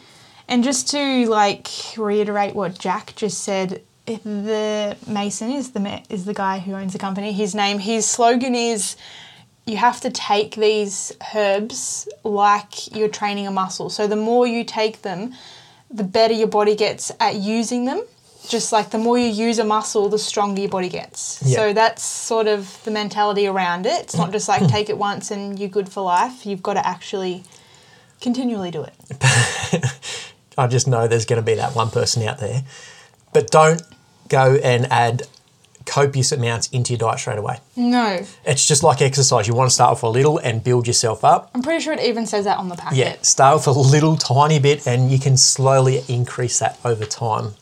And 0.48 0.62
just 0.64 0.88
to 0.92 1.26
like 1.26 1.68
reiterate 1.98 2.54
what 2.54 2.78
Jack 2.78 3.14
just 3.16 3.42
said, 3.42 3.82
the 4.06 4.96
Mason 5.06 5.50
is 5.50 5.72
the 5.72 6.00
is 6.08 6.24
the 6.24 6.32
guy 6.34 6.60
who 6.60 6.72
owns 6.74 6.92
the 6.92 6.98
company. 6.98 7.32
His 7.32 7.54
name, 7.54 7.80
his 7.80 8.06
slogan 8.06 8.54
is, 8.54 8.96
"You 9.66 9.76
have 9.76 10.00
to 10.02 10.10
take 10.10 10.56
these 10.56 11.12
herbs 11.34 12.08
like 12.24 12.94
you're 12.94 13.08
training 13.08 13.46
a 13.46 13.50
muscle. 13.50 13.90
So 13.90 14.06
the 14.06 14.16
more 14.16 14.46
you 14.46 14.64
take 14.64 15.02
them, 15.02 15.34
the 15.90 16.04
better 16.04 16.34
your 16.34 16.48
body 16.48 16.74
gets 16.74 17.12
at 17.20 17.36
using 17.36 17.84
them. 17.84 18.02
Just 18.48 18.70
like 18.70 18.90
the 18.90 18.98
more 18.98 19.18
you 19.18 19.26
use 19.26 19.58
a 19.58 19.64
muscle, 19.64 20.08
the 20.08 20.20
stronger 20.20 20.60
your 20.60 20.70
body 20.70 20.88
gets. 20.88 21.42
Yeah. 21.44 21.56
So 21.56 21.72
that's 21.72 22.04
sort 22.04 22.46
of 22.46 22.80
the 22.84 22.92
mentality 22.92 23.48
around 23.48 23.86
it. 23.86 24.02
It's 24.02 24.16
not 24.16 24.30
just 24.30 24.48
like 24.48 24.66
take 24.76 24.88
it 24.88 24.96
once 24.96 25.32
and 25.32 25.58
you're 25.58 25.68
good 25.68 25.88
for 25.88 26.02
life. 26.02 26.46
You've 26.46 26.62
got 26.62 26.74
to 26.74 26.86
actually 26.86 27.42
continually 28.20 28.70
do 28.70 28.84
it. 28.84 28.94
I 30.58 30.68
just 30.68 30.86
know 30.86 31.08
there's 31.08 31.26
going 31.26 31.40
to 31.40 31.44
be 31.44 31.54
that 31.54 31.74
one 31.74 31.90
person 31.90 32.22
out 32.22 32.38
there. 32.38 32.62
But 33.32 33.50
don't 33.50 33.82
go 34.28 34.56
and 34.56 34.86
add 34.92 35.26
copious 35.86 36.32
amounts 36.32 36.68
into 36.68 36.92
your 36.92 36.98
diet 36.98 37.18
straight 37.18 37.38
away. 37.38 37.58
No. 37.76 38.24
It's 38.44 38.66
just 38.66 38.82
like 38.82 39.00
exercise. 39.00 39.48
You 39.48 39.54
want 39.54 39.70
to 39.70 39.74
start 39.74 39.92
off 39.92 40.02
a 40.02 40.08
little 40.08 40.38
and 40.38 40.62
build 40.62 40.86
yourself 40.86 41.24
up. 41.24 41.50
I'm 41.54 41.62
pretty 41.62 41.82
sure 41.82 41.94
it 41.94 42.00
even 42.00 42.26
says 42.26 42.44
that 42.44 42.58
on 42.58 42.68
the 42.68 42.76
packet. 42.76 42.98
Yeah, 42.98 43.16
start 43.22 43.56
with 43.56 43.66
a 43.68 43.78
little 43.78 44.16
tiny 44.16 44.58
bit 44.58 44.86
and 44.86 45.10
you 45.10 45.18
can 45.18 45.36
slowly 45.36 46.02
increase 46.08 46.58
that 46.58 46.78
over 46.84 47.04
time. 47.04 47.54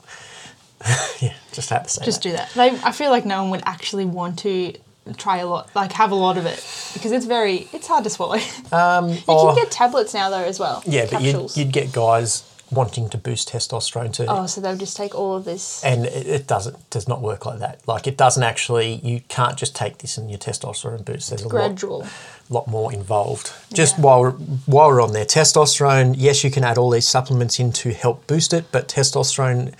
yeah, 1.21 1.35
just 1.53 1.71
had 1.71 1.85
to 1.85 1.91
say 1.91 2.05
Just 2.05 2.23
that. 2.23 2.29
do 2.29 2.37
that. 2.37 2.51
They, 2.55 2.71
I 2.83 2.93
feel 2.93 3.11
like 3.11 3.25
no 3.25 3.43
one 3.43 3.51
would 3.51 3.63
actually 3.65 4.05
want 4.05 4.41
to 4.41 4.75
try 5.17 5.39
a 5.39 5.47
lot, 5.47 5.71
like 5.75 5.93
have 5.93 6.11
a 6.11 6.15
lot 6.15 6.39
of 6.39 6.47
it, 6.47 6.57
because 6.95 7.13
it's 7.13 7.27
very, 7.27 7.69
it's 7.73 7.87
hard 7.87 8.05
to 8.05 8.11
swallow. 8.11 8.39
Um, 8.73 9.09
you 9.11 9.23
oh, 9.29 9.55
can 9.55 9.65
get 9.65 9.71
tablets 9.71 10.15
now 10.15 10.31
though 10.31 10.45
as 10.45 10.59
well. 10.59 10.83
yeah, 10.87 11.07
but 11.11 11.23
you'd, 11.23 11.57
you'd 11.57 11.73
get 11.73 11.93
guys 11.93 12.43
wanting 12.75 13.09
to 13.11 13.19
boost 13.19 13.49
testosterone 13.51 14.13
too. 14.13 14.27
oh, 14.29 14.47
so 14.47 14.61
they'll 14.61 14.77
just 14.77 14.97
take 14.97 15.15
all 15.15 15.35
of 15.37 15.45
this. 15.45 15.83
and 15.85 16.07
it, 16.07 16.27
it 16.27 16.47
doesn't 16.47 16.91
does 16.91 17.09
not 17.09 17.23
work 17.23 17.47
like 17.47 17.61
that. 17.61 17.81
Like 17.87 18.07
it 18.07 18.17
doesn't 18.17 18.43
actually. 18.43 18.95
You 19.03 19.21
can't 19.29 19.57
just 19.57 19.75
take 19.75 19.99
this 19.99 20.19
and 20.19 20.29
your 20.31 20.39
testosterone 20.39 21.05
boost. 21.05 21.31
There's 21.31 21.43
a 21.43 21.49
lot, 21.49 21.81
lot 22.51 22.69
more 22.69 22.93
involved. 22.93 23.53
Just 23.73 23.97
Yeah. 23.97 24.03
while 24.05 24.21
we're, 24.21 24.31
while 24.67 24.89
we're 24.89 25.01
on 25.03 25.13
there, 25.13 25.25
testosterone. 25.25 26.15
Yes, 26.19 26.45
you 26.45 26.51
can 26.51 26.65
add 26.65 26.77
all 26.79 26.91
these 26.91 27.09
supplements 27.09 27.59
in 27.59 27.73
to 27.73 27.93
help 27.95 28.27
boost 28.27 28.53
it, 28.53 28.67
but 28.73 28.89
testosterone 28.89 29.73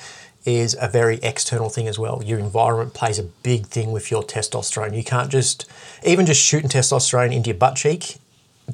is 0.45 0.77
a 0.81 0.87
very 0.89 1.19
external 1.23 1.71
thing 1.71 1.89
as 1.89 1.99
well. 1.99 2.23
Your 2.23 2.39
environment 2.39 2.93
plays 2.93 3.19
a 3.19 3.23
big 3.23 3.67
thing 3.67 3.93
with 3.93 4.11
your 4.11 4.23
testosterone. 4.23 4.95
You 4.95 5.03
can't 5.03 5.31
just 5.31 5.65
even 6.05 6.27
just 6.27 6.43
shooting 6.43 6.69
testosterone 6.69 7.33
into 7.35 7.49
your 7.51 7.57
butt 7.59 7.77
cheek 7.77 8.17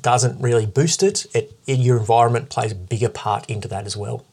doesn't 0.00 0.40
really 0.40 0.66
boost 0.66 1.03
it. 1.03 1.26
It, 1.35 1.59
it 1.66 1.79
your 1.79 1.98
environment 1.98 2.48
plays 2.48 2.72
a 2.72 2.74
bigger 2.74 3.09
part 3.09 3.48
into 3.50 3.68
that 3.68 3.87
as 3.87 3.96
well 3.96 4.24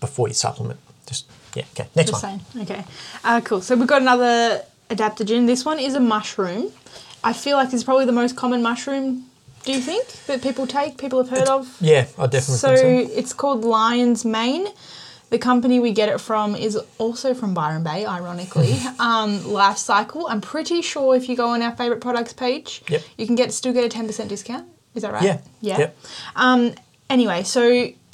before 0.00 0.28
you 0.28 0.34
supplement. 0.34 0.80
Just 1.06 1.26
yeah, 1.54 1.64
okay. 1.72 1.88
Next 1.94 2.10
Just 2.10 2.22
one. 2.22 2.40
saying. 2.54 2.62
Okay. 2.68 2.84
Uh, 3.24 3.40
cool. 3.42 3.60
So 3.60 3.76
we've 3.76 3.86
got 3.86 4.02
another 4.02 4.62
adaptogen. 4.90 5.46
This 5.46 5.64
one 5.64 5.78
is 5.78 5.94
a 5.94 6.00
mushroom. 6.00 6.72
I 7.24 7.32
feel 7.32 7.56
like 7.56 7.72
it's 7.72 7.84
probably 7.84 8.04
the 8.04 8.12
most 8.12 8.36
common 8.36 8.62
mushroom. 8.62 9.24
Do 9.64 9.72
you 9.72 9.80
think 9.80 10.06
that 10.26 10.42
people 10.42 10.66
take? 10.66 10.96
People 10.98 11.22
have 11.24 11.30
heard 11.36 11.48
of. 11.48 11.76
Yeah, 11.80 12.06
I 12.18 12.26
definitely 12.26 12.56
So 12.58 12.76
think 12.76 13.10
so. 13.10 13.16
it's 13.18 13.32
called 13.32 13.64
Lion's 13.64 14.24
Mane. 14.24 14.68
The 15.30 15.38
company 15.38 15.80
we 15.80 15.90
get 15.92 16.08
it 16.08 16.20
from 16.20 16.54
is 16.54 16.78
also 16.98 17.34
from 17.34 17.52
Byron 17.52 17.82
Bay, 17.82 18.06
ironically. 18.06 18.72
um, 19.00 19.40
Lifecykel. 19.40 20.26
I'm 20.28 20.40
pretty 20.40 20.82
sure 20.82 21.16
if 21.16 21.28
you 21.28 21.36
go 21.36 21.48
on 21.48 21.62
our 21.62 21.74
favorite 21.74 22.00
products 22.00 22.32
page, 22.32 22.82
Yep. 22.88 23.02
you 23.18 23.26
can 23.26 23.34
get 23.34 23.52
still 23.52 23.72
get 23.72 23.82
a 23.82 23.88
ten 23.88 24.06
percent 24.06 24.28
discount. 24.28 24.68
Is 24.96 25.02
that 25.02 25.12
right? 25.12 25.22
Yeah. 25.22 25.40
Yeah. 25.60 25.78
Yep. 25.78 25.98
Um, 26.34 26.74
anyway, 27.08 27.42
so 27.44 27.62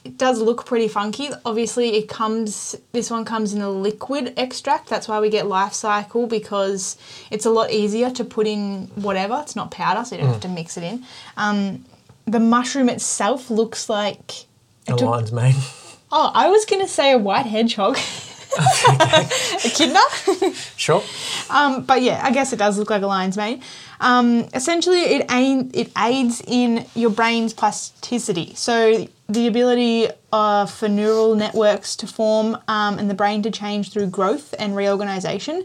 it 0.04 0.18
does 0.18 0.40
look 0.40 0.66
pretty 0.66 0.88
funky. 0.88 1.30
Obviously, 1.44 1.96
it 1.96 2.08
comes. 2.08 2.74
This 2.92 3.08
one 3.10 3.24
comes 3.24 3.54
in 3.54 3.62
a 3.62 3.70
liquid 3.70 4.34
extract. 4.36 4.88
That's 4.88 5.06
why 5.08 5.20
we 5.20 5.30
get 5.30 5.44
Lifecykel 5.46 6.28
because 6.28 6.96
it's 7.30 7.46
a 7.46 7.50
lot 7.50 7.70
easier 7.70 8.10
to 8.10 8.24
put 8.24 8.46
in 8.46 8.88
whatever. 8.96 9.38
It's 9.42 9.54
not 9.56 9.70
powder, 9.70 10.04
so 10.04 10.16
you 10.16 10.20
don't 10.22 10.30
Mm. 10.30 10.32
have 10.34 10.42
to 10.42 10.48
mix 10.48 10.76
it 10.76 10.82
in. 10.82 11.04
Um, 11.36 11.84
the 12.26 12.40
mushroom 12.40 12.88
itself 12.88 13.48
looks 13.50 13.88
like. 13.88 14.46
A 14.88 14.92
took- 14.96 15.02
lion's 15.02 15.32
mane. 15.32 15.54
Oh, 16.10 16.30
I 16.34 16.48
was 16.48 16.64
gonna 16.66 16.88
say 16.88 17.12
a 17.12 17.18
white 17.18 17.46
hedgehog. 17.46 17.96
echidna? 19.64 20.00
Sure. 20.76 21.02
Um, 21.50 21.84
but 21.84 22.02
yeah, 22.02 22.20
I 22.22 22.32
guess 22.32 22.52
it 22.52 22.58
does 22.58 22.78
look 22.78 22.90
like 22.90 23.02
a 23.02 23.06
lion's 23.06 23.36
mane. 23.36 23.62
Um, 24.00 24.48
essentially, 24.52 25.00
it, 25.00 25.26
aim, 25.30 25.70
it 25.74 25.90
aids 25.96 26.42
in 26.46 26.86
your 26.94 27.10
brain's 27.10 27.54
plasticity. 27.54 28.52
So, 28.54 29.06
the 29.28 29.46
ability 29.46 30.08
uh, 30.32 30.66
for 30.66 30.88
neural 30.88 31.34
networks 31.34 31.96
to 31.96 32.06
form 32.06 32.58
um, 32.68 32.98
and 32.98 33.08
the 33.08 33.14
brain 33.14 33.42
to 33.44 33.50
change 33.50 33.92
through 33.92 34.08
growth 34.08 34.54
and 34.58 34.76
reorganization. 34.76 35.64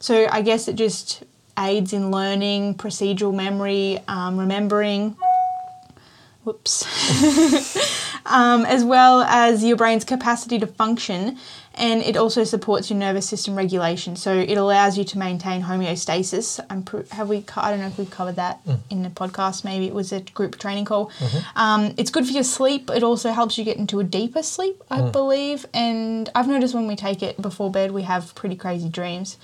So, 0.00 0.28
I 0.30 0.42
guess 0.42 0.68
it 0.68 0.76
just 0.76 1.24
aids 1.58 1.92
in 1.92 2.10
learning, 2.10 2.74
procedural 2.76 3.34
memory, 3.34 4.00
um, 4.06 4.38
remembering. 4.38 5.16
Whoops. 6.44 6.84
um, 8.28 8.64
as 8.66 8.84
well 8.84 9.22
as 9.22 9.64
your 9.64 9.76
brain's 9.76 10.04
capacity 10.04 10.58
to 10.58 10.66
function, 10.66 11.38
and 11.74 12.02
it 12.02 12.16
also 12.16 12.42
supports 12.44 12.90
your 12.90 12.98
nervous 12.98 13.28
system 13.28 13.54
regulation. 13.54 14.16
So 14.16 14.34
it 14.34 14.56
allows 14.58 14.98
you 14.98 15.04
to 15.04 15.18
maintain 15.18 15.62
homeostasis. 15.62 16.58
I'm 16.68 16.82
pr- 16.82 17.02
have 17.12 17.28
we? 17.28 17.44
I 17.56 17.70
don't 17.70 17.80
know 17.80 17.86
if 17.86 17.98
we've 17.98 18.10
covered 18.10 18.36
that 18.36 18.60
in 18.90 19.02
the 19.02 19.10
podcast. 19.10 19.64
Maybe 19.64 19.86
it 19.86 19.94
was 19.94 20.12
a 20.12 20.20
group 20.20 20.58
training 20.58 20.84
call. 20.86 21.10
Um, 21.54 21.94
it's 21.96 22.10
good 22.10 22.26
for 22.26 22.32
your 22.32 22.42
sleep. 22.44 22.90
It 22.90 23.02
also 23.02 23.30
helps 23.30 23.58
you 23.58 23.64
get 23.64 23.76
into 23.76 24.00
a 24.00 24.04
deeper 24.04 24.42
sleep, 24.42 24.82
I 24.90 25.02
believe. 25.12 25.66
And 25.72 26.28
I've 26.34 26.48
noticed 26.48 26.74
when 26.74 26.88
we 26.88 26.96
take 26.96 27.22
it 27.22 27.40
before 27.40 27.70
bed, 27.70 27.92
we 27.92 28.02
have 28.02 28.34
pretty 28.34 28.56
crazy 28.56 28.88
dreams. 28.88 29.36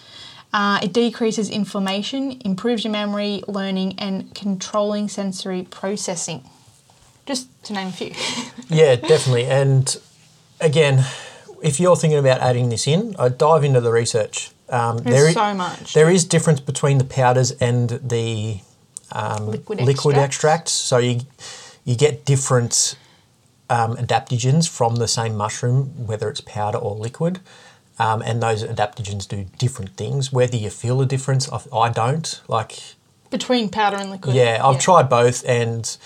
Uh, 0.52 0.78
it 0.82 0.92
decreases 0.92 1.50
inflammation, 1.50 2.40
improves 2.44 2.84
your 2.84 2.92
memory, 2.92 3.42
learning, 3.48 3.98
and 3.98 4.32
controlling 4.36 5.08
sensory 5.08 5.66
processing. 5.68 6.44
Just 7.26 7.48
to 7.64 7.72
name 7.72 7.88
a 7.88 7.92
few. 7.92 8.12
Yeah, 8.70 8.96
definitely. 8.96 9.44
And 9.44 9.94
again, 10.60 11.04
if 11.62 11.78
you're 11.78 11.96
thinking 11.96 12.18
about 12.18 12.40
adding 12.40 12.70
this 12.70 12.86
in, 12.86 13.14
I 13.18 13.28
dive 13.28 13.62
into 13.62 13.80
the 13.80 13.92
research. 13.92 14.50
Um, 14.70 14.98
There's 14.98 15.14
there 15.16 15.26
i- 15.28 15.32
so 15.32 15.54
much. 15.54 15.92
There 15.92 16.08
is 16.10 16.24
difference 16.24 16.60
between 16.60 16.96
the 16.98 17.04
powders 17.04 17.50
and 17.52 17.90
the 17.90 18.60
um, 19.12 19.46
Liquid 19.50 19.80
liquid, 19.82 20.16
extracts. 20.16 20.16
extracts. 20.16 20.72
So 20.72 20.96
you 20.98 21.20
you 21.84 21.94
get 21.94 22.24
different 22.24 22.96
um, 23.68 23.96
adaptogens 23.96 24.66
from 24.68 24.96
the 24.96 25.06
same 25.08 25.36
mushroom, 25.36 26.06
whether 26.06 26.28
it's 26.30 26.40
powder 26.40 26.78
or 26.78 26.94
liquid. 26.96 27.40
Um, 27.98 28.22
and 28.22 28.42
those 28.42 28.64
adaptogens 28.64 29.28
do 29.28 29.44
different 29.58 29.96
things. 29.96 30.32
Whether 30.32 30.56
you 30.56 30.70
feel 30.70 31.00
a 31.02 31.06
difference, 31.06 31.48
I, 31.52 31.60
I 31.76 31.90
don't. 31.90 32.40
Like 32.48 32.78
Between 33.30 33.68
powder 33.68 33.98
and 33.98 34.10
liquid. 34.10 34.34
yeah, 34.34 34.60
I've 34.66 34.80
tried 34.80 35.08
both, 35.10 35.44
and 35.46 35.96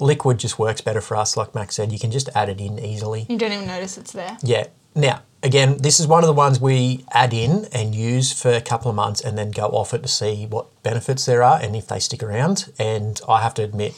liquid 0.00 0.38
just 0.38 0.58
works 0.58 0.80
better 0.80 1.00
for 1.00 1.16
us. 1.16 1.36
Like 1.36 1.54
Max 1.54 1.76
said, 1.76 1.92
you 1.92 1.98
can 1.98 2.10
just 2.10 2.28
add 2.34 2.48
it 2.48 2.60
in 2.60 2.78
easily. 2.78 3.26
You 3.28 3.38
don't 3.38 3.52
even 3.52 3.66
notice 3.66 3.98
it's 3.98 4.12
there. 4.12 4.38
Yeah. 4.42 4.66
Now, 4.94 5.22
again, 5.42 5.78
this 5.78 6.00
is 6.00 6.06
one 6.06 6.22
of 6.24 6.26
the 6.26 6.32
ones 6.34 6.60
we 6.60 7.04
add 7.12 7.32
in 7.32 7.66
and 7.72 7.94
use 7.94 8.32
for 8.32 8.50
a 8.52 8.60
couple 8.60 8.90
of 8.90 8.96
months 8.96 9.20
and 9.20 9.38
then 9.38 9.50
go 9.50 9.66
off 9.66 9.94
it 9.94 10.02
to 10.02 10.08
see 10.08 10.46
what 10.46 10.66
benefits 10.82 11.26
there 11.26 11.42
are 11.42 11.60
and 11.60 11.76
if 11.76 11.86
they 11.86 12.00
stick 12.00 12.22
around. 12.22 12.72
And 12.78 13.20
I 13.28 13.40
have 13.40 13.54
to 13.54 13.62
admit, 13.62 13.94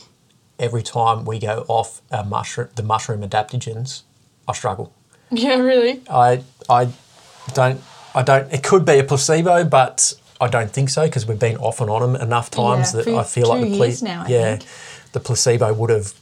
every 0.59 0.83
time 0.83 1.25
we 1.25 1.39
go 1.39 1.65
off 1.69 2.03
a 2.11 2.25
mushroom, 2.25 2.69
the 2.75 2.83
mushroom 2.83 3.23
adaptogens, 3.23 4.03
I 4.49 4.53
struggle. 4.53 4.93
Yeah, 5.35 5.55
really. 5.61 6.03
I 6.11 6.43
I 6.69 6.93
don't 7.55 7.81
I 8.15 8.23
don't. 8.23 8.53
It 8.53 8.63
could 8.63 8.85
be 8.85 8.99
a 8.99 9.03
placebo, 9.05 9.65
but 9.65 10.13
I 10.43 10.49
don't 10.49 10.71
think 10.71 10.91
so 10.91 11.07
because 11.07 11.25
we've 11.27 11.39
been 11.39 11.57
off 11.57 11.81
and 11.81 11.89
on 11.89 12.03
them 12.13 12.21
enough 12.21 12.51
times 12.51 12.93
Yeah, 12.95 13.03
that 13.03 13.15
I 13.17 13.23
feel 13.23 13.49
like 13.49 13.63
the 13.63 13.69
years 13.69 14.03
now, 14.03 14.25
I 14.27 14.29
yeah, 14.29 14.57
think. 14.57 14.71
The 15.13 15.21
placebo 15.21 15.73
would 15.73 15.91
have 15.91 16.15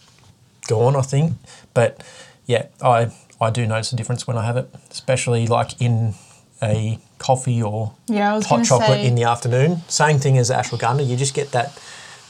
gone. 0.68 0.96
I 0.96 1.03
think, 1.03 1.35
but 1.74 2.03
yeah, 2.46 2.66
I 2.83 3.11
I 3.40 3.50
do 3.50 3.66
notice 3.66 3.92
a 3.92 3.96
difference 3.96 4.26
when 4.26 4.37
I 4.37 4.44
have 4.44 4.57
it, 4.57 4.68
especially 4.90 5.46
like 5.46 5.81
in 5.81 6.14
a 6.62 6.98
coffee 7.18 7.62
or 7.62 7.94
Yeah, 8.07 8.40
hot 8.42 8.64
chocolate 8.64 9.00
in 9.00 9.14
the 9.14 9.24
afternoon. 9.24 9.83
Same 9.88 10.18
thing 10.18 10.37
as 10.38 10.50
ashwagandha. 10.50 11.07
You 11.07 11.16
just 11.16 11.35
get 11.35 11.53
that 11.53 11.79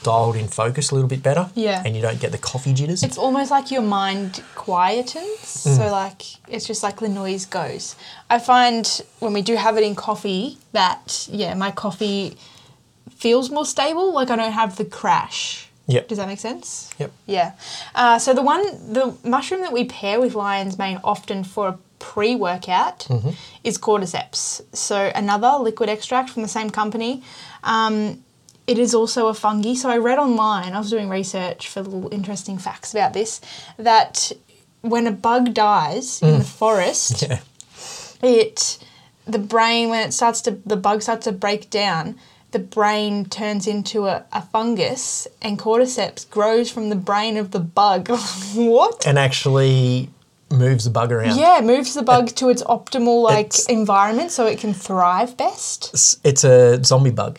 dialed 0.02 0.36
in 0.36 0.48
focus 0.48 0.90
a 0.90 0.94
little 0.94 1.08
bit 1.08 1.22
better. 1.22 1.50
Yeah. 1.54 1.82
and 1.84 1.94
you 1.94 2.02
don't 2.02 2.20
get 2.20 2.32
the 2.32 2.38
coffee 2.38 2.72
jitters. 2.72 3.02
It's 3.02 3.18
almost 3.18 3.50
like 3.50 3.70
your 3.70 3.82
mind 3.82 4.42
quietens. 4.54 5.66
Mm. 5.66 5.76
So, 5.76 5.90
like, 5.90 6.22
it's 6.48 6.66
just 6.66 6.82
like 6.82 7.00
the 7.00 7.08
noise 7.08 7.46
goes. 7.46 7.96
I 8.28 8.38
find 8.38 9.02
when 9.18 9.32
we 9.32 9.42
do 9.42 9.56
have 9.56 9.76
it 9.76 9.84
in 9.84 9.94
coffee 9.94 10.58
that, 10.72 11.28
yeah, 11.30 11.54
my 11.54 11.70
coffee 11.70 12.36
feels 13.14 13.50
more 13.50 13.66
stable. 13.66 14.12
Like, 14.14 14.30
I 14.30 14.36
don't 14.36 14.52
have 14.52 14.76
the 14.76 14.84
crash. 14.84 15.69
Yep. 15.90 16.08
Does 16.08 16.18
that 16.18 16.28
make 16.28 16.40
sense? 16.40 16.90
Yep. 16.98 17.10
Yeah. 17.26 17.52
Uh, 17.94 18.18
so 18.18 18.32
the 18.34 18.42
one, 18.42 18.62
the 18.92 19.16
mushroom 19.24 19.60
that 19.62 19.72
we 19.72 19.84
pair 19.84 20.20
with 20.20 20.34
lion's 20.34 20.78
mane 20.78 21.00
often 21.04 21.44
for 21.44 21.68
a 21.68 21.78
pre-workout 21.98 23.00
Mm-hmm. 23.08 23.30
is 23.64 23.76
cordyceps. 23.78 24.62
So 24.74 25.10
another 25.14 25.52
liquid 25.60 25.88
extract 25.90 26.30
from 26.30 26.42
the 26.42 26.48
same 26.48 26.70
company. 26.70 27.22
Um, 27.64 28.22
it 28.66 28.78
is 28.78 28.94
also 28.94 29.28
a 29.28 29.34
fungi. 29.34 29.74
So 29.74 29.90
I 29.90 29.98
read 29.98 30.18
online. 30.18 30.72
I 30.74 30.78
was 30.78 30.90
doing 30.90 31.08
research 31.08 31.68
for 31.68 31.82
little 31.82 32.12
interesting 32.12 32.56
facts 32.58 32.94
about 32.94 33.12
this. 33.14 33.40
That 33.78 34.32
when 34.82 35.06
a 35.06 35.12
bug 35.12 35.54
dies 35.54 36.22
in 36.22 36.38
the 36.38 36.44
forest, 36.44 37.12
Mm. 37.24 37.28
yeah. 38.22 38.28
it 38.28 38.78
the 39.26 39.38
brain 39.38 39.90
when 39.90 40.08
it 40.08 40.12
starts 40.12 40.40
to 40.42 40.50
the 40.66 40.76
bug 40.76 41.02
starts 41.02 41.24
to 41.24 41.32
break 41.32 41.68
down 41.70 42.16
the 42.52 42.58
brain 42.58 43.24
turns 43.24 43.66
into 43.66 44.06
a, 44.06 44.24
a 44.32 44.42
fungus 44.42 45.26
and 45.40 45.58
cordyceps 45.58 46.28
grows 46.30 46.70
from 46.70 46.88
the 46.88 46.96
brain 46.96 47.36
of 47.36 47.50
the 47.52 47.60
bug 47.60 48.08
what 48.54 49.06
and 49.06 49.18
actually 49.18 50.10
moves 50.50 50.84
the 50.84 50.90
bug 50.90 51.12
around. 51.12 51.38
yeah 51.38 51.60
moves 51.62 51.94
the 51.94 52.02
bug 52.02 52.26
to 52.28 52.48
its 52.48 52.62
optimal 52.64 53.22
like 53.22 53.46
It's- 53.46 53.66
environment 53.66 54.32
so 54.32 54.46
it 54.46 54.58
can 54.58 54.74
thrive 54.74 55.36
best 55.36 55.90
It's, 55.92 56.18
it's 56.24 56.42
a 56.44 56.82
zombie 56.82 57.10
bug. 57.10 57.38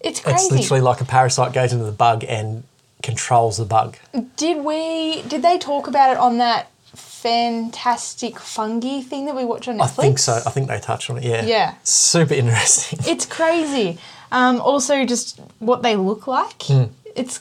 it's 0.00 0.20
It's 0.20 0.28
crazy 0.48 0.54
literally 0.54 0.80
like 0.80 1.00
a 1.00 1.04
parasite 1.04 1.52
goes 1.52 1.72
into 1.72 1.84
the 1.84 1.92
bug 1.92 2.24
and 2.26 2.64
controls 3.02 3.58
the 3.58 3.64
bug. 3.66 3.96
did 4.36 4.64
we 4.64 5.22
did 5.28 5.42
they 5.42 5.58
talk 5.58 5.86
about 5.86 6.10
it 6.10 6.16
on 6.18 6.38
that 6.38 6.70
fantastic 6.94 8.38
fungi 8.38 9.00
thing 9.02 9.26
that 9.26 9.34
we 9.36 9.44
watch 9.44 9.68
on 9.68 9.76
Netflix? 9.78 9.82
I 9.82 10.02
think 10.02 10.18
so. 10.18 10.32
I 10.46 10.50
think 10.50 10.68
they 10.68 10.78
touched 10.80 11.10
on 11.10 11.18
it. 11.18 11.24
Yeah. 11.24 11.44
Yeah. 11.44 11.74
Super 11.82 12.34
interesting. 12.34 13.00
It's 13.06 13.26
crazy. 13.26 13.98
Um, 14.30 14.60
also, 14.60 15.04
just 15.04 15.40
what 15.58 15.82
they 15.82 15.96
look 15.96 16.26
like. 16.26 16.62
Hmm. 16.64 16.84
It's. 17.16 17.40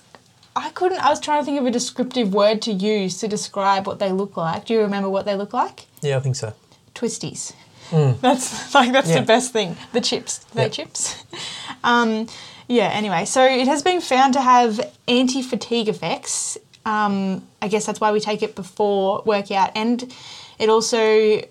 I 0.56 0.70
couldn't. 0.72 1.00
I 1.00 1.10
was 1.10 1.20
trying 1.20 1.42
to 1.42 1.46
think 1.46 1.60
of 1.60 1.66
a 1.68 1.72
descriptive 1.72 2.34
word 2.34 2.62
to 2.64 2.72
use 2.72 3.20
to 3.20 3.28
describe 3.28 3.86
what 3.86 4.00
they 4.00 4.12
look 4.12 4.36
like. 4.38 4.66
Do 4.66 4.74
you 4.74 4.82
remember 4.82 5.10
what 5.10 5.26
they 5.26 5.36
look 5.36 5.54
like? 5.54 5.86
yeah, 6.02 6.18
I 6.18 6.20
think 6.20 6.36
so. 6.36 6.54
Twisties. 6.96 7.54
That's 8.22 8.74
like 8.76 8.92
that's. 8.92 9.10
Yeah. 9.10 9.20
the 9.22 9.26
best 9.26 9.54
thing. 9.54 9.78
The 9.94 10.02
chips. 10.02 10.40
They 10.54 10.64
Yep. 10.64 10.72
chips. 10.72 11.24
um, 11.84 12.28
yeah. 12.68 12.90
Anyway, 12.90 13.24
so 13.26 13.46
it 13.46 13.68
has 13.68 13.82
been 13.82 14.02
found 14.02 14.34
to 14.34 14.42
have 14.42 14.80
anti-fatigue 15.08 15.88
effects. 15.88 16.58
Um, 16.86 17.48
I 17.62 17.68
guess 17.70 17.86
that's 17.86 18.02
why 18.02 18.12
we 18.12 18.20
take 18.20 18.44
it 18.44 18.56
before 18.56 19.22
workout, 19.26 19.72
and 19.76 20.14
it 20.60 20.68
also 20.70 21.42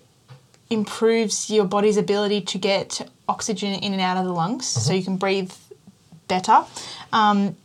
improves 0.69 1.49
your 1.49 1.65
body's 1.65 1.97
ability 1.97 2.41
to 2.41 2.57
get 2.57 3.09
oxygen 3.27 3.73
in 3.73 3.93
and 3.93 4.01
out 4.01 4.17
of 4.17 4.25
the 4.25 4.33
lungs, 4.33 4.65
so 4.65 4.93
you 4.93 5.03
can 5.03 5.17
breathe 5.17 5.51
better. 6.27 6.63
Um, 7.13 7.55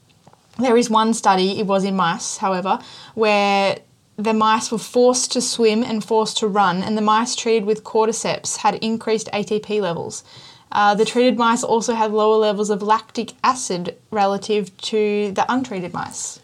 there 0.58 0.76
is 0.76 0.90
one 0.90 1.14
study, 1.14 1.58
it 1.58 1.66
was 1.66 1.84
in 1.84 1.96
mice, 1.96 2.36
however, 2.38 2.78
where 3.14 3.78
the 4.16 4.34
mice 4.34 4.70
were 4.70 4.78
forced 4.78 5.32
to 5.32 5.40
swim 5.40 5.82
and 5.82 6.04
forced 6.04 6.36
to 6.38 6.46
run, 6.46 6.82
and 6.82 6.96
the 6.96 7.02
mice 7.02 7.34
treated 7.34 7.64
with 7.64 7.82
cordyceps 7.84 8.58
had 8.58 8.74
increased 8.76 9.28
ATP 9.32 9.80
levels. 9.80 10.22
Uh, 10.70 10.94
the 10.94 11.04
treated 11.04 11.36
mice 11.38 11.62
also 11.62 11.94
had 11.94 12.12
lower 12.12 12.36
levels 12.36 12.70
of 12.70 12.82
lactic 12.82 13.32
acid 13.44 13.96
relative 14.10 14.74
to 14.78 15.30
the 15.32 15.44
untreated 15.52 15.92
mice. 15.92 16.40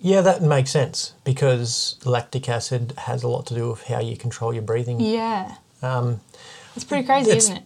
Yeah, 0.00 0.20
that 0.20 0.42
makes 0.42 0.70
sense 0.70 1.14
because 1.24 1.96
lactic 2.04 2.48
acid 2.48 2.92
has 2.98 3.22
a 3.22 3.28
lot 3.28 3.46
to 3.46 3.54
do 3.54 3.70
with 3.70 3.84
how 3.84 4.00
you 4.00 4.16
control 4.16 4.52
your 4.52 4.62
breathing. 4.62 5.00
Yeah. 5.00 5.56
Um, 5.82 6.20
It's 6.76 6.84
pretty 6.84 7.04
crazy, 7.06 7.30
It's- 7.30 7.44
isn't 7.44 7.56
it? 7.56 7.64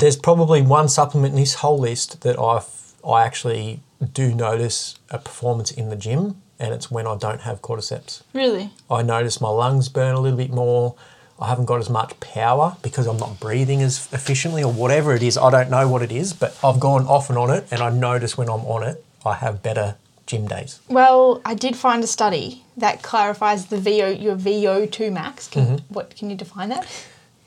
There's 0.00 0.16
probably 0.16 0.62
one 0.62 0.88
supplement 0.88 1.32
in 1.34 1.40
this 1.40 1.54
whole 1.54 1.78
list 1.78 2.22
that 2.22 2.38
I 2.38 2.62
I 3.06 3.24
actually 3.24 3.80
do 4.12 4.34
notice 4.34 4.98
a 5.10 5.18
performance 5.18 5.70
in 5.70 5.88
the 5.88 5.96
gym, 5.96 6.42
and 6.58 6.74
it's 6.74 6.90
when 6.90 7.06
I 7.06 7.16
don't 7.16 7.40
have 7.42 7.62
cordyceps. 7.62 8.22
Really? 8.34 8.70
I 8.90 9.02
notice 9.02 9.40
my 9.40 9.48
lungs 9.48 9.88
burn 9.88 10.14
a 10.14 10.20
little 10.20 10.36
bit 10.38 10.50
more. 10.50 10.94
I 11.40 11.48
haven't 11.48 11.64
got 11.64 11.80
as 11.80 11.88
much 11.88 12.18
power 12.20 12.76
because 12.82 13.06
I'm 13.06 13.16
not 13.16 13.40
breathing 13.40 13.80
as 13.80 14.06
efficiently 14.12 14.62
or 14.62 14.70
whatever 14.70 15.14
it 15.14 15.22
is. 15.22 15.38
I 15.38 15.48
don't 15.50 15.70
know 15.70 15.88
what 15.88 16.02
it 16.02 16.12
is, 16.12 16.34
but 16.34 16.58
I've 16.62 16.78
gone 16.78 17.06
off 17.06 17.30
and 17.30 17.38
on 17.38 17.48
it, 17.50 17.66
and 17.70 17.80
I 17.80 17.88
notice 17.88 18.36
when 18.36 18.50
I'm 18.50 18.60
on 18.66 18.82
it, 18.82 19.02
I 19.24 19.34
have 19.36 19.62
better 19.62 19.96
gym 20.26 20.46
days. 20.46 20.80
Well, 20.88 21.40
I 21.46 21.54
did 21.54 21.76
find 21.76 22.04
a 22.04 22.06
study 22.06 22.62
that 22.76 23.02
clarifies 23.02 23.66
the 23.66 23.78
VO 23.78 24.08
your 24.10 24.36
VO2 24.36 25.10
max. 25.12 25.48
Can, 25.48 25.64
Mm-hmm. 25.66 25.94
What 25.94 26.14
can 26.16 26.28
you 26.28 26.36
define 26.36 26.68
that? 26.68 26.86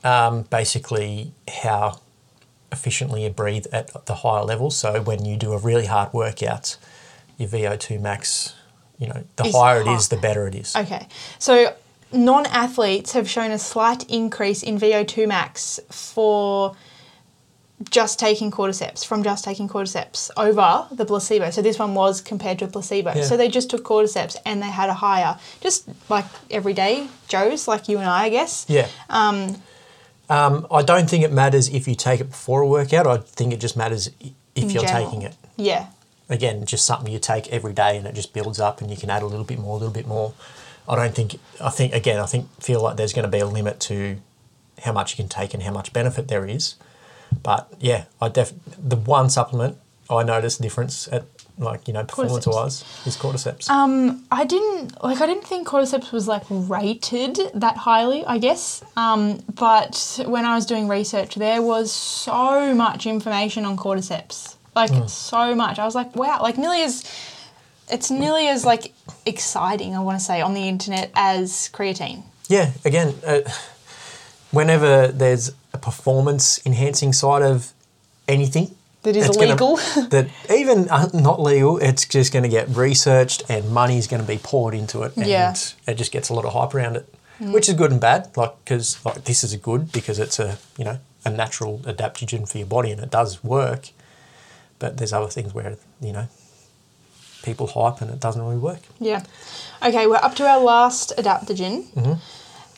um, 0.02 0.42
basically 0.42 1.32
how 1.62 2.00
efficiently 2.74 3.24
you 3.24 3.30
breathe 3.30 3.66
at 3.72 3.86
the 4.06 4.16
higher 4.16 4.44
levels. 4.44 4.76
So 4.76 5.00
when 5.00 5.24
you 5.24 5.36
do 5.36 5.52
a 5.52 5.58
really 5.58 5.86
hard 5.86 6.12
workout, 6.12 6.76
your 7.38 7.48
VO2 7.48 8.00
max, 8.00 8.54
you 8.98 9.06
know, 9.08 9.24
the 9.36 9.44
Is 9.46 9.54
higher 9.54 9.80
it 9.80 9.86
high. 9.86 9.96
is, 9.96 10.08
the 10.08 10.16
better 10.18 10.46
it 10.46 10.54
is. 10.54 10.76
Okay, 10.76 11.06
so 11.38 11.74
non-athletes 12.12 13.12
have 13.12 13.28
shown 13.28 13.50
a 13.50 13.58
slight 13.58 14.08
increase 14.10 14.62
in 14.62 14.78
VO2 14.78 15.26
max 15.26 15.80
for 15.90 16.76
just 17.90 18.18
taking 18.20 18.50
cordyceps 18.50 19.04
from 19.04 19.22
just 19.22 19.44
taking 19.44 19.68
cordyceps 19.68 20.30
over 20.36 20.86
the 20.94 21.04
placebo. 21.04 21.50
So 21.50 21.60
this 21.60 21.78
one 21.78 21.94
was 21.94 22.20
compared 22.20 22.58
to 22.60 22.66
a 22.66 22.68
placebo. 22.68 23.12
Yeah. 23.14 23.22
So 23.24 23.36
they 23.36 23.48
just 23.48 23.68
took 23.70 23.82
cordyceps 23.84 24.36
and 24.46 24.62
they 24.62 24.70
had 24.70 24.88
a 24.88 24.94
higher, 24.94 25.38
just 25.60 25.88
like 26.08 26.24
everyday 26.50 27.08
Joes, 27.28 27.66
like 27.66 27.88
you 27.88 27.98
and 27.98 28.08
I, 28.08 28.24
I 28.24 28.28
guess. 28.30 28.64
Yeah. 28.68 28.88
Um, 29.10 29.56
Um, 30.28 30.66
I 30.70 30.82
don't 30.82 31.08
think 31.08 31.24
it 31.24 31.32
matters 31.32 31.68
if 31.68 31.86
you 31.86 31.94
take 31.94 32.20
it 32.20 32.30
before 32.30 32.62
a 32.62 32.66
workout. 32.66 33.06
I 33.06 33.18
think 33.18 33.52
it 33.52 33.60
just 33.60 33.76
matters 33.76 34.08
if 34.20 34.32
In 34.54 34.70
you're 34.70 34.82
general. 34.84 35.04
taking 35.04 35.22
it. 35.22 35.36
Yeah. 35.56 35.88
Again, 36.28 36.64
just 36.64 36.86
something 36.86 37.12
you 37.12 37.18
take 37.18 37.48
every 37.48 37.72
day 37.74 37.98
and 37.98 38.06
it 38.06 38.14
just 38.14 38.32
builds 38.32 38.58
up 38.58 38.80
and 38.80 38.90
you 38.90 38.96
can 38.96 39.10
add 39.10 39.22
a 39.22 39.26
little 39.26 39.44
bit 39.44 39.58
more, 39.58 39.76
a 39.76 39.78
little 39.78 39.92
bit 39.92 40.06
more. 40.06 40.32
I 40.88 40.96
don't 40.96 41.14
think, 41.14 41.38
I 41.60 41.70
think, 41.70 41.92
again, 41.94 42.18
I 42.18 42.26
think, 42.26 42.48
feel 42.62 42.80
like 42.80 42.96
there's 42.96 43.12
going 43.12 43.24
to 43.24 43.30
be 43.30 43.38
a 43.38 43.46
limit 43.46 43.80
to 43.80 44.18
how 44.82 44.92
much 44.92 45.12
you 45.12 45.16
can 45.16 45.28
take 45.28 45.54
and 45.54 45.62
how 45.62 45.72
much 45.72 45.92
benefit 45.92 46.28
there 46.28 46.46
is. 46.46 46.76
But 47.42 47.72
yeah, 47.78 48.04
I 48.20 48.28
def 48.28 48.52
the 48.78 48.96
one 48.96 49.28
supplement 49.28 49.78
I 50.10 50.22
noticed 50.22 50.58
the 50.58 50.62
difference 50.64 51.08
at 51.10 51.24
like, 51.58 51.86
you 51.86 51.94
know, 51.94 52.04
performance 52.04 52.46
wise 52.46 52.84
is 53.06 53.16
cordyceps. 53.16 53.70
Um, 53.70 54.24
I 54.30 54.44
didn't 54.44 55.02
like. 55.02 55.20
I 55.20 55.26
didn't 55.26 55.46
think 55.46 55.68
cordyceps 55.68 56.12
was 56.12 56.26
like 56.26 56.42
rated 56.48 57.38
that 57.54 57.76
highly. 57.76 58.24
I 58.24 58.38
guess. 58.38 58.82
Um, 58.96 59.40
but 59.54 60.20
when 60.26 60.44
I 60.44 60.54
was 60.54 60.66
doing 60.66 60.88
research, 60.88 61.36
there 61.36 61.62
was 61.62 61.92
so 61.92 62.74
much 62.74 63.06
information 63.06 63.64
on 63.64 63.76
cordyceps. 63.76 64.56
Like 64.74 64.90
so 65.08 65.54
much. 65.54 65.78
I 65.78 65.84
was 65.84 65.94
like, 65.94 66.14
wow. 66.16 66.40
Like 66.42 66.58
nearly 66.58 66.82
as. 66.82 67.04
It's 67.90 68.10
nearly 68.10 68.48
as 68.48 68.64
like 68.64 68.94
exciting. 69.26 69.94
I 69.94 70.00
want 70.00 70.18
to 70.18 70.24
say 70.24 70.40
on 70.40 70.54
the 70.54 70.68
internet 70.68 71.10
as 71.14 71.68
creatine. 71.72 72.22
Yeah, 72.48 72.72
again, 72.84 73.14
uh, 73.26 73.40
whenever 74.50 75.08
there's 75.08 75.52
a 75.72 75.78
performance 75.78 76.64
enhancing 76.66 77.12
side 77.12 77.42
of 77.42 77.72
anything 78.26 78.74
That 79.04 79.16
is 79.16 79.26
it's 79.28 79.36
gonna- 79.36 79.48
illegal. 79.50 79.76
that 80.10 80.26
even 80.50 80.88
uh, 80.90 81.08
not 81.14 81.40
legal, 81.40 81.78
it's 81.78 82.04
just 82.06 82.32
going 82.32 82.42
to 82.42 82.48
get 82.48 82.68
researched 82.76 83.42
and 83.48 83.70
money's 83.70 84.06
going 84.06 84.22
to 84.22 84.26
be 84.28 84.38
poured 84.38 84.74
into 84.74 85.02
it, 85.02 85.16
and 85.16 85.26
Yeah. 85.26 85.52
Mm. 85.52 85.74
it 85.88 85.94
just 85.94 86.10
gets 86.12 86.28
a 86.30 86.34
lot 86.34 86.44
of 86.44 86.52
hype 86.52 86.74
around 86.74 86.96
it, 86.96 87.06
which 87.40 87.68
is 87.68 87.74
good 87.74 87.90
and 87.92 88.00
bad. 88.00 88.36
Like 88.36 88.52
because 88.64 88.98
like 89.04 89.24
this 89.24 89.44
is 89.44 89.52
a 89.52 89.58
good 89.58 89.92
because 89.92 90.18
it's 90.18 90.38
a 90.38 90.58
you 90.78 90.84
know 90.84 90.98
a 91.24 91.30
natural 91.30 91.78
adaptogen 91.84 92.48
for 92.48 92.58
your 92.58 92.66
body 92.66 92.90
and 92.90 93.00
it 93.00 93.10
does 93.10 93.42
work, 93.44 93.90
but 94.78 94.96
there's 94.96 95.12
other 95.12 95.28
things 95.30 95.54
where 95.54 95.76
you 96.00 96.12
know 96.12 96.26
people 97.42 97.66
hype 97.66 98.00
and 98.00 98.10
it 98.10 98.20
doesn't 98.20 98.40
really 98.42 98.56
work. 98.56 98.80
Yeah. 99.00 99.22
Okay, 99.82 100.06
we're 100.06 100.16
up 100.28 100.34
to 100.36 100.46
our 100.46 100.60
last 100.60 101.12
adaptogen, 101.18 101.84
Mm-hmm. 101.92 102.14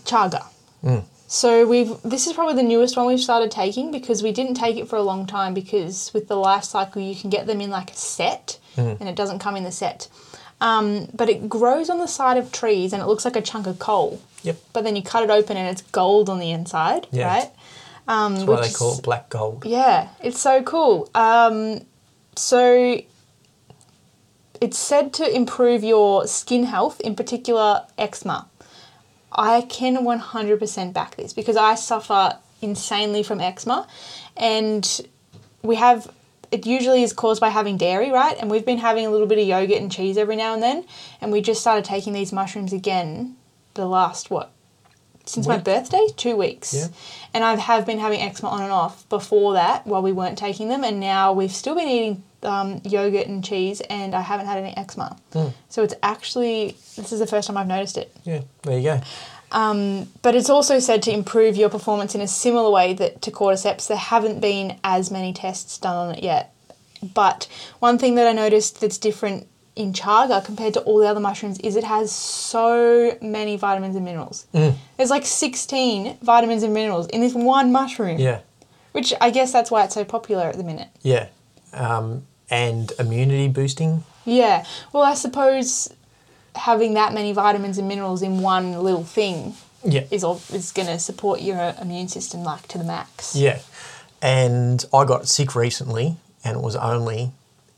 chaga. 0.04 0.42
Mm. 0.82 1.04
So 1.28 1.66
we've 1.66 2.00
this 2.02 2.26
is 2.26 2.32
probably 2.34 2.54
the 2.54 2.62
newest 2.62 2.96
one 2.96 3.06
we've 3.06 3.20
started 3.20 3.50
taking 3.50 3.90
because 3.90 4.22
we 4.22 4.30
didn't 4.32 4.54
take 4.54 4.76
it 4.76 4.88
for 4.88 4.96
a 4.96 5.02
long 5.02 5.26
time 5.26 5.54
because 5.54 6.12
with 6.14 6.28
the 6.28 6.36
Lifecykel 6.36 7.06
you 7.08 7.20
can 7.20 7.30
get 7.30 7.46
them 7.46 7.60
in 7.60 7.70
like 7.70 7.90
a 7.90 7.96
set 7.96 8.58
Mm. 8.76 9.00
and 9.00 9.08
it 9.08 9.16
doesn't 9.16 9.38
come 9.38 9.56
in 9.56 9.64
the 9.64 9.72
set. 9.72 10.06
Um, 10.60 11.08
but 11.14 11.30
it 11.30 11.48
grows 11.48 11.88
on 11.88 11.96
the 11.98 12.06
side 12.06 12.36
of 12.36 12.52
trees 12.52 12.92
and 12.92 13.00
it 13.02 13.06
looks 13.06 13.24
like 13.24 13.34
a 13.34 13.40
chunk 13.40 13.66
of 13.66 13.78
coal. 13.78 14.20
Yep, 14.42 14.58
But 14.74 14.84
then 14.84 14.94
you 14.96 15.02
cut 15.02 15.22
it 15.22 15.30
open 15.30 15.56
and 15.56 15.66
it's 15.66 15.80
gold 15.80 16.28
on 16.28 16.38
the 16.38 16.50
inside, 16.50 17.06
Yeah. 17.10 17.26
right? 17.26 17.50
Um, 18.06 18.34
that's 18.34 18.46
why 18.46 18.56
which 18.60 18.66
they 18.68 18.72
call 18.74 18.92
is- 18.92 18.98
it 18.98 19.02
black 19.02 19.30
gold. 19.30 19.64
yeah, 19.64 20.08
it's 20.22 20.38
so 20.38 20.62
cool. 20.62 21.08
Um, 21.14 21.86
so 22.36 22.98
it's 24.60 24.78
said 24.78 25.14
to 25.14 25.34
improve 25.34 25.82
your 25.82 26.26
skin 26.26 26.64
health, 26.64 27.00
in 27.00 27.16
particular 27.16 27.86
eczema. 27.96 28.46
I 29.36 29.60
can 29.60 29.98
100% 29.98 30.92
back 30.92 31.16
this 31.16 31.32
because 31.32 31.56
I 31.56 31.74
suffer 31.74 32.38
insanely 32.62 33.22
from 33.22 33.40
eczema 33.40 33.86
and 34.36 35.06
we 35.62 35.76
have 35.76 36.10
it 36.50 36.64
usually 36.64 37.02
is 37.02 37.12
caused 37.12 37.40
by 37.40 37.50
having 37.50 37.76
dairy, 37.76 38.10
right? 38.10 38.36
And 38.38 38.50
we've 38.50 38.64
been 38.64 38.78
having 38.78 39.04
a 39.04 39.10
little 39.10 39.26
bit 39.26 39.38
of 39.38 39.46
yogurt 39.46 39.80
and 39.80 39.92
cheese 39.92 40.16
every 40.16 40.36
now 40.36 40.54
and 40.54 40.62
then 40.62 40.84
and 41.20 41.30
we 41.30 41.42
just 41.42 41.60
started 41.60 41.84
taking 41.84 42.12
these 42.12 42.32
mushrooms 42.32 42.72
again 42.72 43.36
the 43.74 43.86
last 43.86 44.30
what 44.30 44.52
since 45.26 45.46
my 45.46 45.58
birthday, 45.58 46.06
2 46.16 46.36
weeks. 46.36 46.72
Yeah. 46.72 46.86
And 47.34 47.44
I 47.44 47.56
have 47.56 47.84
been 47.84 47.98
having 47.98 48.20
eczema 48.20 48.48
on 48.48 48.62
and 48.62 48.72
off 48.72 49.08
before 49.08 49.54
that 49.54 49.86
while 49.86 50.00
we 50.00 50.12
weren't 50.12 50.38
taking 50.38 50.68
them, 50.68 50.84
and 50.84 51.00
now 51.00 51.32
we've 51.32 51.52
still 51.52 51.74
been 51.74 51.88
eating 51.88 52.22
um, 52.46 52.80
yogurt 52.84 53.26
and 53.26 53.44
cheese, 53.44 53.80
and 53.82 54.14
I 54.14 54.20
haven't 54.20 54.46
had 54.46 54.58
any 54.58 54.76
eczema. 54.76 55.16
Hmm. 55.32 55.48
So 55.68 55.82
it's 55.82 55.94
actually 56.02 56.76
this 56.96 57.12
is 57.12 57.18
the 57.20 57.26
first 57.26 57.48
time 57.48 57.56
I've 57.56 57.66
noticed 57.66 57.96
it. 57.98 58.14
Yeah, 58.24 58.42
there 58.62 58.78
you 58.78 58.84
go. 58.84 59.00
Um, 59.52 60.08
but 60.22 60.34
it's 60.34 60.50
also 60.50 60.78
said 60.78 61.02
to 61.04 61.12
improve 61.12 61.56
your 61.56 61.68
performance 61.68 62.14
in 62.14 62.20
a 62.20 62.26
similar 62.28 62.70
way 62.70 62.94
that 62.94 63.22
to 63.22 63.30
cordyceps. 63.30 63.86
There 63.86 63.96
haven't 63.96 64.40
been 64.40 64.78
as 64.82 65.10
many 65.10 65.32
tests 65.32 65.78
done 65.78 66.08
on 66.08 66.14
it 66.14 66.22
yet. 66.22 66.52
But 67.14 67.46
one 67.78 67.98
thing 67.98 68.14
that 68.16 68.26
I 68.26 68.32
noticed 68.32 68.80
that's 68.80 68.98
different 68.98 69.46
in 69.76 69.92
chaga 69.92 70.42
compared 70.44 70.72
to 70.74 70.80
all 70.80 70.98
the 70.98 71.06
other 71.06 71.20
mushrooms 71.20 71.58
is 71.60 71.76
it 71.76 71.84
has 71.84 72.10
so 72.10 73.16
many 73.20 73.56
vitamins 73.56 73.94
and 73.94 74.04
minerals. 74.04 74.46
Mm. 74.54 74.74
There's 74.96 75.10
like 75.10 75.26
16 75.26 76.18
vitamins 76.22 76.62
and 76.62 76.72
minerals 76.72 77.06
in 77.08 77.20
this 77.20 77.34
one 77.34 77.70
mushroom. 77.72 78.18
Yeah, 78.18 78.40
Which 78.92 79.12
I 79.20 79.30
guess 79.30 79.52
that's 79.52 79.70
why 79.70 79.84
it's 79.84 79.94
so 79.94 80.04
popular 80.04 80.44
at 80.44 80.56
the 80.56 80.64
minute. 80.64 80.88
yeah, 81.02 81.28
um, 81.74 82.26
and 82.50 82.92
immunity 82.98 83.48
boosting. 83.48 84.04
Yeah. 84.24 84.64
Well, 84.92 85.02
I 85.02 85.14
suppose 85.14 85.92
having 86.54 86.94
that 86.94 87.12
many 87.12 87.32
vitamins 87.32 87.78
and 87.78 87.86
minerals 87.88 88.22
in 88.22 88.40
one 88.40 88.72
little 88.82 89.04
thing 89.04 89.54
Yeah, 89.84 90.04
is 90.10 90.24
is 90.52 90.72
going 90.72 90.88
to 90.88 90.98
support 90.98 91.40
your 91.42 91.74
immune 91.80 92.08
system 92.08 92.42
like 92.42 92.66
to 92.68 92.78
the 92.78 92.84
max. 92.84 93.36
Yeah. 93.36 93.60
And 94.22 94.84
I 94.94 95.04
got 95.04 95.28
sick 95.28 95.54
recently, 95.54 96.16
and 96.44 96.56
it 96.56 96.62
was 96.62 96.74
only 96.76 97.32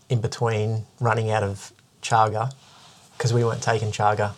in 0.09 0.21
between 0.21 0.87
running 1.01 1.31
out 1.31 1.43
of 1.43 1.73
chaga 2.03 2.53
because 3.17 3.33
we 3.35 3.45
weren't 3.45 3.63
taking 3.63 3.91
chaga 3.91 4.33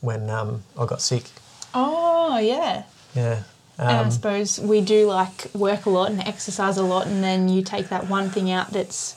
when 0.00 0.28
um, 0.28 0.64
I 0.78 0.84
got 0.86 1.00
sick. 1.00 1.24
Oh 1.72 2.38
yeah. 2.38 2.82
Yeah. 3.14 3.44
and 3.78 3.88
I 3.88 4.02
Um, 4.02 4.10
suppose 4.10 4.58
we 4.60 4.80
do 4.80 5.06
like 5.06 5.50
work 5.54 5.86
a 5.86 5.90
lot 5.90 6.10
and 6.10 6.20
exercise 6.20 6.76
a 6.76 6.82
lot, 6.82 7.06
and 7.06 7.22
then 7.22 7.48
you 7.48 7.62
take 7.62 7.88
that 7.90 8.08
one 8.08 8.28
thing 8.30 8.50
out 8.50 8.70
that's 8.72 9.14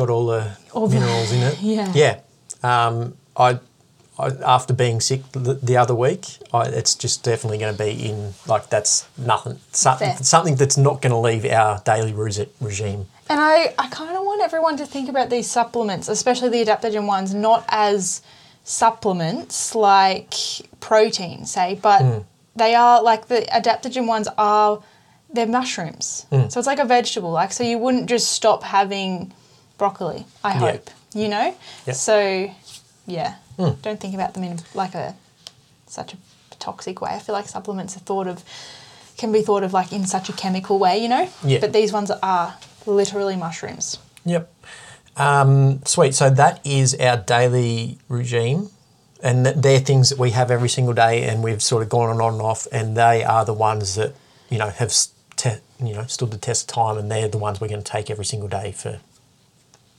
got 0.00 0.08
all 0.14 0.26
the 0.26 0.42
All 0.72 0.86
the- 0.88 0.94
minerals 1.00 1.30
in 1.32 1.40
it. 1.42 1.56
Yeah. 1.74 1.92
Yeah. 2.02 2.14
Um, 2.62 3.14
I, 3.36 3.48
I 4.18 4.26
after 4.56 4.72
being 4.74 5.00
sick 5.00 5.20
the, 5.32 5.54
the 5.70 5.76
other 5.82 5.94
week, 5.94 6.24
I, 6.52 6.62
it's 6.80 6.94
just 7.04 7.22
definitely 7.22 7.58
going 7.58 7.76
to 7.76 7.82
be 7.88 7.90
in 8.10 8.34
like 8.52 8.64
that's 8.74 9.06
nothing 9.16 9.58
something 9.72 10.12
Fair. 10.14 10.24
something 10.34 10.56
that's 10.56 10.76
not 10.76 10.96
going 11.02 11.12
to 11.18 11.22
leave 11.28 11.44
our 11.58 11.80
daily 11.92 12.12
regime. 12.68 13.06
And 13.30 13.38
I, 13.40 13.74
I 13.78 13.86
kind 14.00 14.16
of 14.18 14.22
want 14.24 14.40
everyone 14.42 14.76
to 14.78 14.86
think 14.86 15.08
about 15.08 15.28
these 15.30 15.48
supplements, 15.50 16.08
especially 16.08 16.48
the 16.48 16.62
adaptogen 16.64 17.06
ones, 17.06 17.34
not 17.34 17.64
as 17.68 18.22
supplements 18.64 19.74
like 19.74 20.34
protein, 20.80 21.44
say, 21.46 21.78
but 21.82 22.00
Hmm. 22.02 22.18
they 22.56 22.74
are 22.74 23.02
like 23.02 23.28
the 23.28 23.40
adaptogen 23.60 24.06
ones 24.06 24.28
are 24.38 24.80
they're 25.34 25.46
mushrooms. 25.60 26.26
Hmm. 26.30 26.48
So 26.48 26.58
it's 26.60 26.66
like 26.66 26.78
a 26.78 26.86
vegetable. 26.86 27.30
Like 27.30 27.52
so 27.52 27.62
you 27.64 27.78
wouldn't 27.78 28.08
just 28.08 28.32
stop 28.32 28.62
having 28.62 29.32
broccoli, 29.78 30.26
I 30.44 30.52
Yeah. 30.52 30.58
hope. 30.58 30.90
You 31.14 31.28
know? 31.28 31.54
Yeah. 31.86 31.94
So 31.94 32.50
yeah. 33.06 33.34
Hmm. 33.56 33.70
Don't 33.82 33.98
think 33.98 34.14
about 34.14 34.34
them 34.34 34.44
in 34.44 34.60
like 34.74 34.94
a 34.94 35.14
such 35.86 36.12
a 36.14 36.16
toxic 36.58 37.00
way. 37.00 37.10
I 37.12 37.18
feel 37.18 37.34
like 37.34 37.48
supplements 37.48 37.96
are 37.96 38.00
thought 38.00 38.26
of 38.26 38.44
can 39.16 39.32
be 39.32 39.42
thought 39.42 39.62
of 39.64 39.72
like 39.72 39.92
in 39.92 40.06
such 40.06 40.28
a 40.28 40.32
chemical 40.32 40.78
way, 40.78 40.98
you 40.98 41.08
know? 41.08 41.28
Yeah. 41.44 41.58
But 41.60 41.72
these 41.72 41.92
ones 41.92 42.10
are 42.22 42.54
literally 42.86 43.34
mushrooms. 43.36 43.98
Yep. 44.24 44.52
Um, 45.16 45.84
sweet. 45.84 46.14
So 46.14 46.30
that 46.30 46.64
is 46.64 46.94
our 46.94 47.16
daily 47.16 47.98
regime. 48.08 48.70
And 49.20 49.44
th- 49.46 49.56
they're 49.58 49.80
things 49.80 50.10
that 50.10 50.18
we 50.18 50.30
have 50.30 50.48
every 50.52 50.68
single 50.68 50.94
day, 50.94 51.24
and 51.24 51.42
we've 51.42 51.60
sort 51.62 51.82
of 51.82 51.88
gone 51.88 52.20
on 52.20 52.34
and 52.34 52.42
off, 52.42 52.68
and 52.70 52.96
they 52.96 53.24
are 53.24 53.44
the 53.44 53.52
ones 53.52 53.96
that 53.96 54.14
you 54.48 54.58
know 54.58 54.68
have 54.68 54.92
te- 55.34 55.58
you 55.82 55.92
know 55.94 56.04
stood 56.06 56.30
the 56.30 56.38
test 56.38 56.70
of 56.70 56.74
time, 56.76 56.96
and 56.98 57.10
they're 57.10 57.26
the 57.26 57.36
ones 57.38 57.60
we're 57.60 57.66
going 57.66 57.82
to 57.82 57.92
take 57.92 58.10
every 58.10 58.24
single 58.24 58.48
day 58.48 58.70
for 58.70 59.00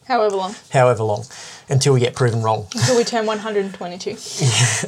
However 0.09 0.35
long. 0.35 0.55
however 0.71 1.03
long 1.03 1.23
until 1.69 1.93
we 1.93 1.99
get 1.99 2.15
proven 2.15 2.41
wrong. 2.41 2.67
Until 2.75 2.97
we 2.97 3.03
turn 3.03 3.25
122. 3.25 4.17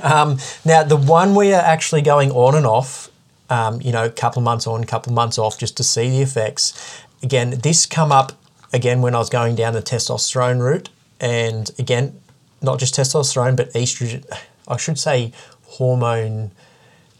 Now, 0.65 0.83
the 0.83 0.97
one 0.97 1.35
we 1.35 1.53
are 1.53 1.61
actually 1.61 2.01
going 2.01 2.31
on 2.31 2.55
and 2.55 2.65
off, 2.65 3.09
um, 3.49 3.79
you 3.81 3.91
know, 3.91 4.05
a 4.05 4.09
couple 4.09 4.39
of 4.39 4.43
months 4.43 4.65
on, 4.65 4.83
couple 4.83 5.11
of 5.11 5.15
months 5.15 5.37
off, 5.37 5.57
just 5.57 5.77
to 5.77 5.83
see 5.83 6.09
the 6.09 6.21
effects. 6.21 7.03
Again, 7.21 7.59
this 7.61 7.85
come 7.85 8.11
up 8.11 8.33
again 8.73 9.01
when 9.01 9.13
I 9.13 9.19
was 9.19 9.29
going 9.29 9.55
down 9.55 9.73
the 9.73 9.81
testosterone 9.81 10.59
route, 10.59 10.89
and 11.19 11.69
again, 11.77 12.19
not 12.61 12.79
just 12.79 12.95
testosterone, 12.95 13.55
but 13.55 13.71
estrogen. 13.73 14.25
I 14.67 14.77
should 14.77 14.97
say 14.97 15.33
hormone 15.65 16.51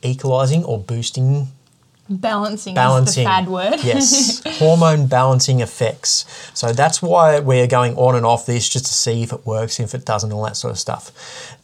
equalizing 0.02 0.64
or 0.64 0.80
boosting 0.80 1.50
Balancing, 2.10 2.76
balancing. 2.76 3.22
is 3.22 3.26
the 3.26 3.32
fad 3.32 3.48
word. 3.48 3.80
yes, 3.84 4.42
hormone 4.60 5.08
balancing 5.08 5.62
effects. 5.62 6.26
So 6.54 6.74
that's 6.74 7.02
why 7.02 7.40
we're 7.40 7.68
going 7.68 7.96
on 7.96 8.16
and 8.16 8.26
off 8.26 8.46
this 8.46 8.68
just 8.68 8.86
to 8.88 8.94
see 8.94 9.24
if 9.24 9.32
it 9.32 9.46
works, 9.46 9.80
if 9.80 9.94
it 9.96 10.06
doesn't, 10.06 10.32
all 10.32 10.44
that 10.44 10.58
sort 10.58 10.72
of 10.72 10.80
stuff. 10.80 11.12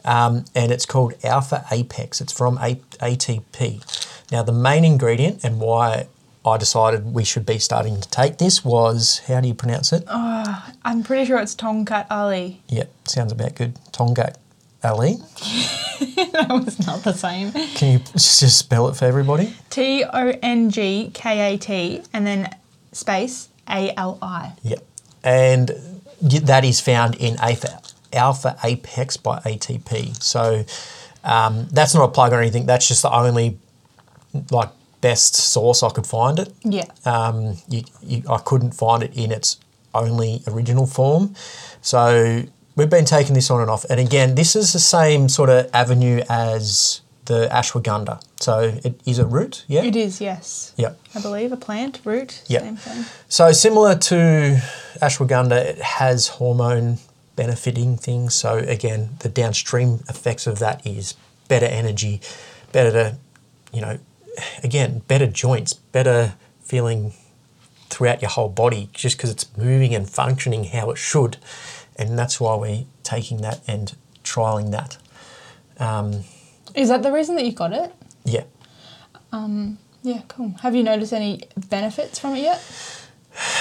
Um, 0.05 0.45
and 0.55 0.71
it's 0.71 0.85
called 0.85 1.15
Alpha 1.23 1.65
Apex. 1.69 2.21
It's 2.21 2.31
from 2.31 2.57
A- 2.59 2.79
ATP. 3.01 4.31
Now, 4.31 4.43
the 4.43 4.53
main 4.53 4.85
ingredient 4.85 5.43
and 5.43 5.59
why 5.59 6.07
I 6.45 6.55
decided 6.57 7.13
we 7.13 7.25
should 7.25 7.45
be 7.45 7.59
starting 7.59 7.99
to 7.99 8.09
take 8.09 8.37
this 8.37 8.63
was 8.63 9.19
how 9.27 9.41
do 9.41 9.49
you 9.49 9.53
pronounce 9.53 9.91
it? 9.91 10.03
I'm 10.07 11.03
pretty 11.03 11.25
sure 11.25 11.39
it's 11.39 11.55
Tongkat 11.55 12.07
Ali. 12.09 12.61
Yep, 12.69 12.89
sounds 13.05 13.31
about 13.33 13.55
good. 13.55 13.77
Tonga 13.91 14.33
Ali. 14.83 15.13
that 16.31 16.47
was 16.49 16.85
not 16.85 17.03
the 17.03 17.13
same. 17.13 17.51
Can 17.51 17.93
you 17.93 17.99
just 17.99 18.57
spell 18.57 18.87
it 18.89 18.95
for 18.95 19.05
everybody? 19.05 19.55
T 19.69 20.03
O 20.03 20.33
N 20.41 20.69
G 20.69 21.11
K 21.13 21.53
A 21.53 21.57
T 21.57 22.01
and 22.13 22.25
then 22.25 22.55
space 22.91 23.49
A 23.69 23.93
L 23.97 24.17
I. 24.21 24.53
Yep. 24.63 24.85
And 25.23 25.71
that 26.21 26.63
is 26.63 26.79
found 26.79 27.15
in 27.15 27.37
Alpha, 27.37 27.81
Alpha 28.13 28.57
Apex 28.63 29.17
by 29.17 29.39
ATP. 29.39 30.21
So 30.21 30.63
um, 31.23 31.67
that's 31.71 31.93
not 31.93 32.05
a 32.05 32.11
plug 32.11 32.33
or 32.33 32.39
anything. 32.41 32.65
That's 32.65 32.87
just 32.87 33.01
the 33.01 33.13
only 33.13 33.59
like 34.51 34.69
best 35.01 35.35
source 35.35 35.83
I 35.83 35.89
could 35.89 36.07
find 36.07 36.39
it. 36.39 36.53
Yeah. 36.63 36.85
Um, 37.05 37.57
you, 37.67 37.83
you, 38.01 38.23
I 38.29 38.37
couldn't 38.39 38.71
find 38.71 39.03
it 39.03 39.15
in 39.15 39.31
its 39.31 39.59
only 39.93 40.41
original 40.47 40.85
form. 40.85 41.35
So 41.81 42.43
we've 42.77 42.89
been 42.89 43.03
taking 43.05 43.33
this 43.33 43.51
on 43.51 43.59
and 43.59 43.69
off. 43.69 43.83
And 43.89 43.99
again, 43.99 44.35
this 44.35 44.55
is 44.55 44.71
the 44.71 44.79
same 44.79 45.27
sort 45.27 45.49
of 45.49 45.69
avenue 45.73 46.21
as 46.29 47.01
the 47.25 47.49
ashwagandha. 47.51 48.23
So 48.39 48.79
it 48.85 49.01
is 49.05 49.19
a 49.19 49.25
root, 49.25 49.65
yeah? 49.67 49.83
It 49.83 49.95
is, 49.97 50.21
yes. 50.21 50.73
Yep. 50.77 50.97
I 51.15 51.21
believe 51.21 51.51
a 51.51 51.57
plant, 51.57 51.99
root, 52.05 52.41
Yeah. 52.47 52.59
same 52.61 52.77
thing. 52.77 53.05
So 53.27 53.51
similar 53.51 53.95
to 53.95 54.61
ashwagandha, 55.01 55.57
it 55.57 55.81
has 55.81 56.27
hormone 56.29 56.99
benefiting 57.35 57.97
things. 57.97 58.33
So 58.35 58.59
again, 58.59 59.17
the 59.19 59.29
downstream 59.29 60.03
effects 60.07 60.47
of 60.47 60.59
that 60.59 60.85
is 60.85 61.15
better 61.49 61.65
energy, 61.65 62.21
better, 62.71 63.17
you 63.73 63.81
know, 63.81 63.99
again, 64.63 65.01
better 65.07 65.27
joints, 65.27 65.73
better 65.73 66.35
feeling 66.61 67.13
throughout 67.89 68.21
your 68.21 68.29
whole 68.29 68.49
body, 68.49 68.89
just 68.93 69.17
because 69.17 69.31
it's 69.31 69.45
moving 69.57 69.95
and 69.95 70.09
functioning 70.09 70.65
how 70.65 70.91
it 70.91 70.97
should, 70.97 71.37
and 71.97 72.17
that's 72.17 72.39
why 72.39 72.55
we're 72.55 72.85
taking 73.03 73.41
that 73.41 73.61
and 73.67 73.95
trialing 74.23 74.71
that. 74.71 74.97
Um, 75.79 76.23
Is 76.75 76.89
that 76.89 77.03
the 77.03 77.11
reason 77.11 77.35
that 77.35 77.45
you 77.45 77.51
got 77.51 77.73
it? 77.73 77.93
yeah. 78.25 78.43
Yeah, 80.07 80.21
cool. 80.29 80.55
Have 80.61 80.73
you 80.73 80.83
noticed 80.83 81.11
any 81.11 81.41
benefits 81.69 82.17
from 82.17 82.35
it 82.35 82.41
yet? 82.41 82.63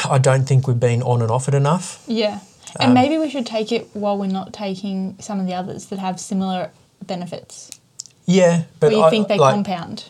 I 0.08 0.18
don't 0.18 0.44
think 0.44 0.68
we've 0.68 0.78
been 0.78 1.02
on 1.02 1.20
and 1.20 1.30
off 1.30 1.48
it 1.48 1.54
enough. 1.54 2.04
Yeah. 2.06 2.38
And 2.78 2.94
maybe 2.94 3.18
we 3.18 3.28
should 3.28 3.46
take 3.46 3.72
it 3.72 3.88
while 3.94 4.16
we're 4.16 4.26
not 4.26 4.52
taking 4.52 5.16
some 5.18 5.40
of 5.40 5.46
the 5.46 5.54
others 5.54 5.86
that 5.86 5.98
have 5.98 6.20
similar 6.20 6.70
benefits. 7.04 7.80
Yeah, 8.26 8.64
but 8.78 8.92
you 8.92 9.02
I, 9.02 9.10
think 9.10 9.26
they 9.26 9.38
like, 9.38 9.54
compound? 9.54 10.04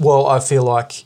Well, 0.00 0.26
I 0.26 0.40
feel 0.40 0.64
like 0.64 1.04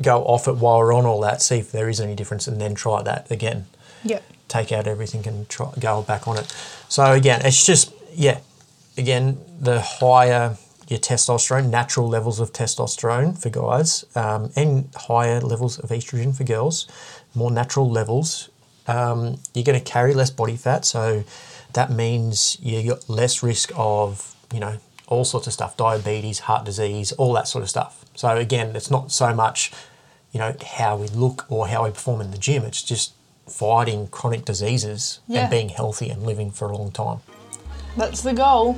go 0.00 0.22
off 0.24 0.46
it 0.46 0.56
while 0.56 0.78
we're 0.78 0.94
on 0.94 1.06
all 1.06 1.20
that, 1.22 1.42
see 1.42 1.58
if 1.58 1.72
there 1.72 1.88
is 1.88 2.00
any 2.00 2.14
difference, 2.14 2.46
and 2.46 2.60
then 2.60 2.74
try 2.74 3.02
that 3.02 3.30
again. 3.30 3.66
Yep. 4.04 4.22
Take 4.54 4.70
out 4.70 4.86
everything 4.86 5.26
and 5.26 5.48
try 5.48 5.68
go 5.80 6.02
back 6.02 6.28
on 6.28 6.38
it. 6.38 6.46
So 6.88 7.02
again, 7.12 7.40
it's 7.44 7.66
just 7.66 7.92
yeah. 8.12 8.38
Again, 8.96 9.38
the 9.58 9.80
higher 9.80 10.56
your 10.86 11.00
testosterone, 11.00 11.70
natural 11.70 12.08
levels 12.08 12.38
of 12.38 12.52
testosterone 12.52 13.36
for 13.36 13.50
guys, 13.50 14.04
um, 14.14 14.52
and 14.54 14.88
higher 14.94 15.40
levels 15.40 15.80
of 15.80 15.90
estrogen 15.90 16.36
for 16.36 16.44
girls, 16.44 16.86
more 17.34 17.50
natural 17.50 17.90
levels, 17.90 18.50
um, 18.86 19.40
you're 19.54 19.64
going 19.64 19.82
to 19.82 19.84
carry 19.84 20.14
less 20.14 20.30
body 20.30 20.56
fat. 20.56 20.84
So 20.84 21.24
that 21.72 21.90
means 21.90 22.56
you 22.60 22.90
got 22.90 23.08
less 23.08 23.42
risk 23.42 23.72
of 23.74 24.36
you 24.52 24.60
know 24.60 24.78
all 25.08 25.24
sorts 25.24 25.48
of 25.48 25.52
stuff, 25.52 25.76
diabetes, 25.76 26.38
heart 26.40 26.64
disease, 26.64 27.10
all 27.12 27.32
that 27.32 27.48
sort 27.48 27.62
of 27.62 27.70
stuff. 27.70 28.04
So 28.14 28.36
again, 28.36 28.76
it's 28.76 28.90
not 28.90 29.10
so 29.10 29.34
much 29.34 29.72
you 30.32 30.40
know 30.40 30.54
how 30.78 30.96
we 30.96 31.08
look 31.08 31.46
or 31.48 31.68
how 31.68 31.84
we 31.84 31.90
perform 31.90 32.20
in 32.20 32.30
the 32.30 32.38
gym. 32.38 32.62
It's 32.64 32.82
just 32.82 33.14
fighting 33.46 34.08
chronic 34.08 34.44
diseases 34.44 35.20
Yeah. 35.28 35.42
and 35.42 35.50
being 35.50 35.68
healthy 35.68 36.08
and 36.10 36.22
living 36.24 36.50
for 36.50 36.68
a 36.68 36.76
long 36.76 36.90
time. 36.90 37.18
That's 37.96 38.22
the 38.22 38.32
goal. 38.32 38.76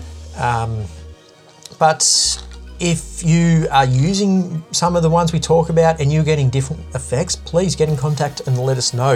But 1.78 2.42
if 2.78 3.22
you 3.24 3.68
are 3.70 3.84
using 3.86 4.62
some 4.70 4.96
of 4.96 5.02
the 5.02 5.10
ones 5.10 5.32
we 5.32 5.40
talk 5.40 5.68
about 5.68 6.00
and 6.00 6.12
you're 6.12 6.24
getting 6.24 6.50
different 6.50 6.82
effects, 6.94 7.36
please 7.36 7.74
get 7.76 7.88
in 7.88 7.96
contact 7.96 8.40
and 8.46 8.58
let 8.58 8.76
us 8.76 8.92
know. 8.92 9.14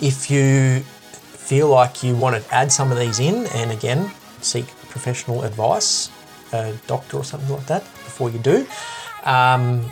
If 0.00 0.30
you 0.30 0.80
feel 0.80 1.68
like 1.68 2.02
you 2.02 2.14
want 2.14 2.42
to 2.42 2.54
add 2.54 2.70
some 2.70 2.92
of 2.92 2.98
these 2.98 3.18
in, 3.20 3.46
and 3.54 3.70
again, 3.70 4.10
seek 4.40 4.66
professional 4.90 5.44
advice, 5.44 6.10
a 6.52 6.72
doctor 6.86 7.16
or 7.16 7.24
something 7.24 7.48
like 7.50 7.66
that, 7.66 7.82
before 7.82 8.30
you 8.30 8.38
do. 8.38 8.66
Um, 9.24 9.90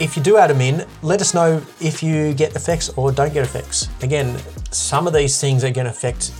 if 0.00 0.16
you 0.16 0.22
do 0.22 0.36
add 0.36 0.50
them 0.50 0.60
in, 0.60 0.86
let 1.02 1.20
us 1.20 1.34
know 1.34 1.62
if 1.80 2.02
you 2.02 2.32
get 2.34 2.54
effects 2.54 2.88
or 2.90 3.10
don't 3.10 3.32
get 3.32 3.44
effects. 3.44 3.88
Again, 4.02 4.38
some 4.70 5.06
of 5.06 5.12
these 5.12 5.40
things 5.40 5.64
are 5.64 5.70
going 5.70 5.86
to 5.86 5.90
affect 5.90 6.32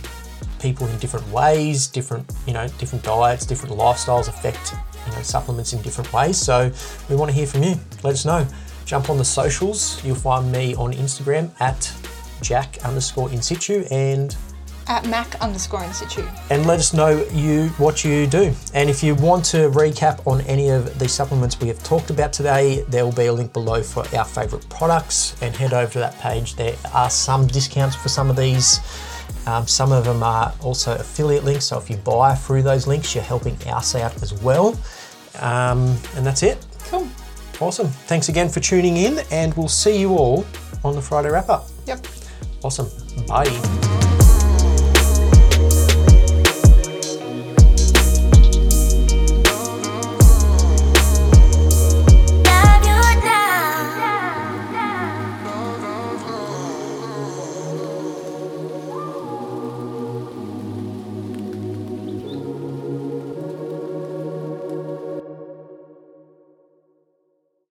people 0.60 0.86
in 0.86 0.98
different 0.98 1.26
ways, 1.32 1.86
different 1.86 2.30
you 2.46 2.52
know, 2.52 2.68
different 2.78 3.04
diets, 3.04 3.46
different 3.46 3.74
lifestyles 3.74 4.28
affect 4.28 4.74
you 5.06 5.12
know 5.12 5.22
supplements 5.22 5.72
in 5.72 5.82
different 5.82 6.12
ways. 6.12 6.36
So 6.36 6.70
we 7.08 7.16
want 7.16 7.30
to 7.30 7.34
hear 7.34 7.46
from 7.46 7.62
you. 7.62 7.76
Let 8.02 8.14
us 8.14 8.24
know. 8.24 8.46
Jump 8.84 9.10
on 9.10 9.18
the 9.18 9.24
socials. 9.24 10.02
You'll 10.04 10.16
find 10.16 10.50
me 10.50 10.74
on 10.74 10.92
Instagram 10.92 11.50
at 11.60 11.92
Jack 12.42 12.78
underscore 12.84 13.30
in 13.30 13.42
situ 13.42 13.84
and 13.90 14.36
At 14.88 15.06
Mac 15.06 15.34
underscore 15.42 15.84
in 15.84 15.92
situ. 15.92 16.22
and 16.50 16.66
let 16.66 16.78
us 16.78 16.94
know 16.94 17.22
you 17.30 17.68
what 17.76 18.04
you 18.04 18.26
do. 18.26 18.54
And 18.72 18.88
if 18.88 19.02
you 19.02 19.14
want 19.14 19.44
to 19.46 19.68
recap 19.68 20.26
on 20.26 20.40
any 20.42 20.70
of 20.70 20.98
the 20.98 21.06
supplements 21.08 21.60
we 21.60 21.68
have 21.68 21.82
talked 21.82 22.08
about 22.10 22.32
today, 22.32 22.84
there 22.88 23.04
will 23.04 23.12
be 23.12 23.26
a 23.26 23.32
link 23.32 23.52
below 23.52 23.82
for 23.82 24.04
our 24.16 24.24
favorite 24.24 24.66
products 24.70 25.36
and 25.42 25.54
head 25.54 25.74
over 25.74 25.92
to 25.92 25.98
that 25.98 26.18
page. 26.20 26.56
There 26.56 26.74
are 26.94 27.10
some 27.10 27.46
discounts 27.46 27.96
for 27.96 28.08
some 28.08 28.30
of 28.30 28.36
these. 28.36 28.80
Um, 29.46 29.66
some 29.66 29.92
of 29.92 30.04
them 30.04 30.22
are 30.22 30.52
also 30.62 30.94
affiliate 30.94 31.44
links, 31.44 31.66
so 31.66 31.78
if 31.78 31.90
you 31.90 31.96
buy 31.98 32.34
through 32.34 32.62
those 32.62 32.86
links, 32.86 33.14
you're 33.14 33.24
helping 33.24 33.56
us 33.66 33.94
out 33.94 34.22
as 34.22 34.32
well. 34.42 34.78
Um, 35.40 35.96
and 36.16 36.26
that's 36.26 36.42
it. 36.42 36.66
Cool. 36.84 37.06
Awesome. 37.60 37.88
Thanks 37.88 38.28
again 38.28 38.48
for 38.48 38.60
tuning 38.60 38.96
in, 38.96 39.20
and 39.30 39.54
we'll 39.54 39.68
see 39.68 39.98
you 39.98 40.16
all 40.16 40.46
on 40.84 40.94
the 40.94 41.02
Friday 41.02 41.30
wrap 41.30 41.48
up. 41.48 41.68
Yep. 41.86 42.06
Awesome. 42.62 42.88
Bye. 43.26 43.87